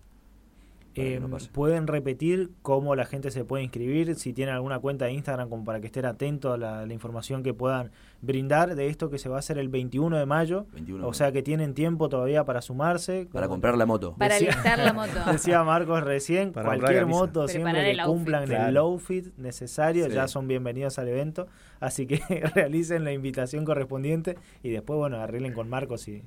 eh, 0.96 1.20
pueden 1.52 1.86
repetir 1.86 2.50
cómo 2.62 2.94
la 2.94 3.04
gente 3.04 3.30
se 3.30 3.44
puede 3.44 3.64
inscribir, 3.64 4.14
si 4.14 4.32
tienen 4.32 4.54
alguna 4.54 4.78
cuenta 4.78 5.06
de 5.06 5.12
Instagram 5.12 5.48
como 5.48 5.64
para 5.64 5.80
que 5.80 5.86
estén 5.86 6.04
atentos 6.04 6.54
a 6.54 6.56
la, 6.56 6.92
información 6.94 7.42
que 7.42 7.52
puedan 7.52 7.90
brindar 8.20 8.76
de 8.76 8.88
esto 8.88 9.10
que 9.10 9.18
se 9.18 9.28
va 9.28 9.36
a 9.36 9.38
hacer 9.40 9.58
el 9.58 9.68
21 9.68 10.16
de 10.16 10.26
mayo. 10.26 10.66
o 11.02 11.12
sea 11.12 11.32
que 11.32 11.42
tienen 11.42 11.74
tiempo 11.74 12.08
todavía 12.08 12.44
para 12.44 12.62
sumarse. 12.62 13.28
Para 13.32 13.48
comprar 13.48 13.76
la 13.76 13.86
moto. 13.86 14.14
Para 14.16 14.38
listar 14.38 14.78
la 14.78 14.92
moto. 14.92 15.12
Decía 15.32 15.64
Marcos 15.64 16.02
recién, 16.04 16.52
cualquier 16.52 17.06
moto 17.06 17.48
siempre 17.48 17.92
que 17.92 18.02
cumplan 18.04 18.50
el 18.50 18.74
low 18.74 18.98
fit 18.98 19.36
necesario, 19.36 20.06
ya 20.08 20.28
son 20.28 20.46
bienvenidos 20.46 20.98
al 20.98 21.08
evento. 21.08 21.48
Así 21.80 22.06
que 22.06 22.18
realicen 22.54 23.04
la 23.04 23.12
invitación 23.12 23.64
correspondiente 23.64 24.36
y 24.62 24.70
después, 24.70 24.96
bueno, 24.96 25.18
arreglen 25.18 25.52
con 25.52 25.68
Marcos 25.68 26.08
y 26.08 26.22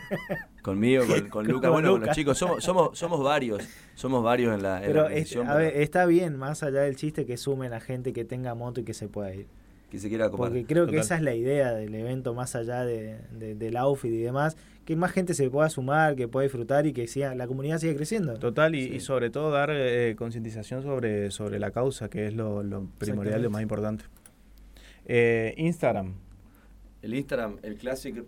Conmigo, 0.62 1.04
con, 1.06 1.28
con 1.28 1.46
Lucas, 1.48 1.70
bueno, 1.70 1.92
con 1.92 2.06
los 2.06 2.14
chicos, 2.14 2.38
somos, 2.38 2.62
somos, 2.62 2.98
somos 2.98 3.22
varios, 3.22 3.68
somos 3.94 4.22
varios 4.22 4.54
en 4.54 4.62
la, 4.62 4.80
pero, 4.84 5.08
está 5.08 6.06
bien, 6.06 6.36
más 6.36 6.62
allá 6.62 6.82
del 6.82 6.96
chiste, 6.96 7.26
que 7.26 7.36
sumen 7.36 7.72
a 7.72 7.80
gente 7.80 8.12
que 8.12 8.24
tenga 8.24 8.54
moto 8.54 8.80
y 8.80 8.84
que 8.84 8.94
se 8.94 9.08
pueda 9.08 9.34
ir. 9.34 9.46
Que 9.90 9.98
se 9.98 10.08
quiera 10.08 10.30
Porque 10.30 10.64
creo 10.64 10.86
que 10.86 10.96
esa 10.96 11.16
es 11.16 11.22
la 11.22 11.34
idea 11.34 11.74
del 11.74 11.94
evento, 11.94 12.32
más 12.32 12.56
allá 12.56 12.84
de, 12.84 13.18
del 13.32 13.76
outfit 13.76 14.10
y 14.10 14.22
demás, 14.22 14.56
que 14.86 14.96
más 14.96 15.12
gente 15.12 15.34
se 15.34 15.50
pueda 15.50 15.68
sumar, 15.68 16.16
que 16.16 16.28
pueda 16.28 16.44
disfrutar 16.44 16.86
y 16.86 16.94
que 16.94 17.06
siga, 17.06 17.34
la 17.34 17.46
comunidad 17.46 17.78
siga 17.78 17.94
creciendo. 17.94 18.38
Total, 18.38 18.74
y, 18.74 19.00
sobre 19.00 19.28
todo 19.28 19.50
dar 19.50 19.70
eh, 19.70 20.14
concientización 20.16 20.82
sobre, 20.82 21.30
sobre 21.30 21.58
la 21.58 21.72
causa, 21.72 22.08
que 22.08 22.28
es 22.28 22.34
lo, 22.34 22.62
lo 22.62 22.86
primordial, 22.98 23.42
lo 23.42 23.50
más 23.50 23.60
importante. 23.60 24.04
Eh, 25.04 25.52
Instagram. 25.58 26.14
El 27.02 27.14
Instagram, 27.14 27.58
el 27.62 27.76
Classic 27.76 28.24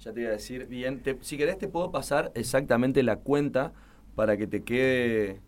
ya 0.00 0.12
te 0.12 0.20
voy 0.20 0.28
a 0.28 0.32
decir 0.32 0.66
bien. 0.66 1.02
si 1.20 1.36
querés 1.36 1.58
te 1.58 1.68
puedo 1.68 1.90
pasar 1.90 2.32
exactamente 2.34 3.02
la 3.02 3.16
cuenta 3.16 3.72
para 4.14 4.36
que 4.36 4.46
te 4.46 4.62
quede... 4.62 5.40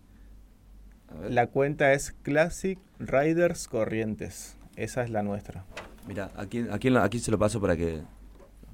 La 1.29 1.47
cuenta 1.47 1.95
es 1.95 2.13
Classic 2.23 2.79
Riders 2.99 3.69
Corrientes. 3.69 4.57
Esa 4.77 5.03
es 5.03 5.11
la 5.11 5.23
nuestra. 5.23 5.65
Mira, 6.07 6.31
aquí, 6.37 6.67
aquí, 6.71 6.95
aquí 6.95 7.19
se 7.19 7.31
lo 7.31 7.39
paso 7.39 7.59
para 7.61 7.77
que... 7.77 8.03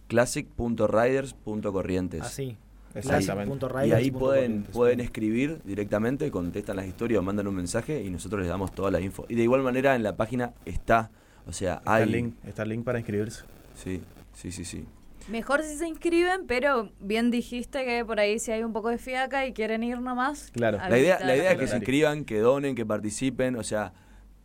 Classic.riders.corrientes. 0.08 2.22
Así. 2.22 2.58
Exactamente. 2.94 3.66
Y 3.86 3.92
ahí 3.92 4.10
pueden, 4.10 4.64
pueden 4.64 5.00
escribir 5.00 5.60
directamente, 5.64 6.30
contestan 6.30 6.76
las 6.76 6.86
historias 6.86 7.20
o 7.20 7.22
mandan 7.22 7.46
un 7.48 7.54
mensaje 7.54 8.02
y 8.02 8.10
nosotros 8.10 8.40
les 8.40 8.48
damos 8.48 8.72
toda 8.72 8.90
la 8.90 9.00
info. 9.00 9.26
Y 9.28 9.34
de 9.34 9.42
igual 9.42 9.62
manera 9.62 9.96
en 9.96 10.02
la 10.02 10.16
página 10.16 10.54
está, 10.64 11.10
o 11.46 11.52
sea, 11.52 11.82
hay... 11.84 12.04
El 12.04 12.12
link, 12.12 12.34
está 12.44 12.62
el 12.62 12.70
link 12.70 12.84
para 12.84 12.98
inscribirse. 12.98 13.44
Sí, 13.74 14.00
sí, 14.32 14.52
sí, 14.52 14.64
sí. 14.64 14.86
Mejor 15.28 15.62
si 15.62 15.76
se 15.76 15.88
inscriben, 15.88 16.46
pero 16.46 16.90
bien 17.00 17.30
dijiste 17.30 17.84
que 17.84 18.04
por 18.04 18.20
ahí 18.20 18.38
si 18.38 18.52
hay 18.52 18.62
un 18.62 18.72
poco 18.72 18.90
de 18.90 18.98
fiaca 18.98 19.46
y 19.46 19.52
quieren 19.52 19.82
ir 19.82 20.00
nomás. 20.00 20.50
Claro, 20.52 20.78
la 20.78 20.98
idea, 20.98 21.18
la 21.20 21.36
idea 21.36 21.52
es 21.52 21.58
que 21.58 21.66
se 21.66 21.76
inscriban, 21.76 22.24
que 22.24 22.38
donen, 22.40 22.74
que 22.74 22.84
participen, 22.84 23.56
o 23.56 23.62
sea, 23.62 23.94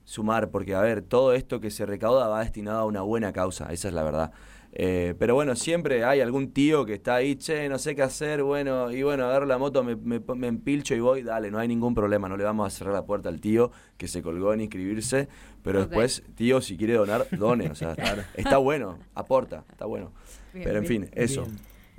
sumar, 0.06 0.50
porque 0.52 0.76
a 0.76 0.82
ver, 0.82 1.02
todo 1.02 1.34
esto 1.34 1.60
que 1.60 1.70
se 1.70 1.86
recauda 1.86 2.28
va 2.28 2.42
destinado 2.42 2.80
a 2.80 2.86
una 2.86 3.02
buena 3.02 3.34
causa, 3.34 3.72
esa 3.74 3.90
es 3.90 3.94
la 3.94 4.04
verdad. 4.04 4.32
Eh, 4.72 5.16
pero 5.18 5.34
bueno, 5.34 5.56
siempre 5.56 6.04
hay 6.04 6.22
algún 6.22 6.52
tío 6.52 6.86
que 6.86 6.94
está 6.94 7.16
ahí, 7.16 7.36
che, 7.36 7.68
no 7.70 7.80
sé 7.80 7.96
qué 7.96 8.04
hacer, 8.04 8.44
bueno, 8.44 8.92
y 8.92 9.02
bueno, 9.02 9.26
agarro 9.26 9.48
la 9.48 9.58
moto, 9.58 9.84
me, 9.84 9.96
me, 9.96 10.48
empilcho 10.48 10.94
y 10.96 11.00
voy, 11.00 11.24
dale, 11.24 11.50
no 11.50 11.58
hay 11.58 11.68
ningún 11.68 11.96
problema, 11.96 12.30
no 12.30 12.38
le 12.38 12.44
vamos 12.44 12.68
a 12.68 12.70
cerrar 12.70 12.94
la 12.94 13.06
puerta 13.06 13.30
al 13.30 13.42
tío 13.42 13.72
que 13.98 14.08
se 14.08 14.22
colgó 14.22 14.54
en 14.54 14.62
inscribirse, 14.62 15.28
pero 15.64 15.80
después, 15.80 16.24
tío, 16.36 16.62
si 16.62 16.78
quiere 16.78 16.94
donar, 16.94 17.28
done, 17.32 17.70
o 17.70 17.76
sea, 17.76 17.94
está 18.36 18.58
bueno, 18.58 19.00
aporta, 19.16 19.66
está 19.72 19.86
bueno. 19.86 20.12
Pero 20.54 20.80
en 20.80 20.86
fin, 20.86 21.10
eso. 21.14 21.48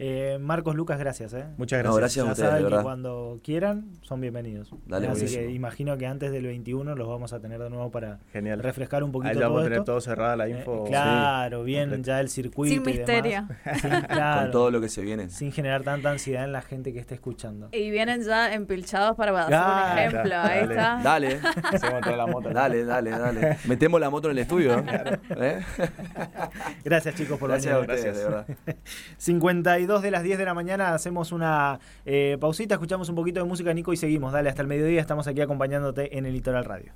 Eh, 0.03 0.39
Marcos 0.41 0.75
Lucas, 0.75 0.99
gracias. 0.99 1.35
¿eh? 1.35 1.45
Muchas 1.59 1.81
gracias. 1.81 1.99
gracias 1.99 2.27
a 2.27 2.33
ustedes, 2.33 2.65
que 2.65 2.83
cuando 2.83 3.39
quieran 3.45 3.91
son 4.01 4.23
bienvenidos. 4.23 4.71
Dale, 4.87 5.09
Así 5.09 5.27
que 5.27 5.51
imagino 5.51 5.99
que 5.99 6.07
antes 6.07 6.33
del 6.33 6.47
21 6.47 6.95
los 6.95 7.07
vamos 7.07 7.35
a 7.35 7.41
tener 7.41 7.61
de 7.61 7.69
nuevo 7.69 7.91
para 7.91 8.19
refrescar 8.33 9.05
un 9.05 9.13
poquito 9.13 9.33
Ahí 9.33 9.39
ya 9.39 9.49
vamos 9.49 9.61
a 9.61 9.65
tener 9.65 9.85
todo 9.85 10.01
cerrada 10.01 10.37
la 10.37 10.49
info. 10.49 10.85
claro, 10.85 11.65
bien 11.65 12.03
ya 12.03 12.19
el 12.19 12.31
circuito. 12.31 12.73
Sin 12.73 12.83
misterio. 12.83 13.47
Con 14.41 14.51
todo 14.51 14.71
lo 14.71 14.81
que 14.81 14.89
se 14.89 15.03
viene. 15.03 15.29
Sin 15.29 15.53
generar 15.53 15.83
tanta 15.83 16.11
ansiedad 16.11 16.45
en 16.45 16.53
la 16.53 16.63
gente 16.63 16.95
que 16.95 17.01
esté 17.01 17.17
escuchando. 17.17 17.69
Y 17.71 17.91
vienen 17.91 18.23
ya 18.23 18.55
empilchados 18.55 19.19
para 19.19 19.39
hacer 19.39 19.55
un 19.55 19.99
ejemplo. 19.99 20.35
Ahí 20.39 20.63
está. 20.63 21.01
Dale. 21.05 21.41
la 22.17 22.27
moto. 22.27 22.49
Dale, 22.49 22.87
dale, 22.87 23.11
dale. 23.11 23.59
Metemos 23.67 24.01
la 24.01 24.09
moto 24.09 24.29
en 24.29 24.33
el 24.33 24.39
estudio. 24.39 24.83
¿Eh? 25.37 25.61
Gracias 26.83 27.15
chicos 27.17 27.39
por 27.39 27.51
gracias 27.51 27.75
venir. 27.75 27.87
Gracias, 27.87 28.17
de 28.17 28.25
verdad. 28.25 28.47
52 29.19 29.90
de 29.99 30.13
las 30.13 30.23
10 30.23 30.39
de 30.39 30.45
la 30.45 30.55
mañana 30.55 30.95
hacemos 30.95 31.33
una 31.33 31.81
eh, 32.07 32.37
pausita, 32.41 32.75
escuchamos 32.75 33.09
un 33.09 33.17
poquito 33.17 33.41
de 33.41 33.47
música, 33.47 33.75
Nico, 33.75 33.93
y 33.93 33.97
seguimos. 33.97 34.33
Dale, 34.33 34.49
hasta 34.49 34.63
el 34.63 34.69
mediodía 34.69 35.01
estamos 35.01 35.27
aquí 35.27 35.41
acompañándote 35.41 36.17
en 36.17 36.27
el 36.27 36.33
Litoral 36.33 36.65
Radio. 36.65 36.93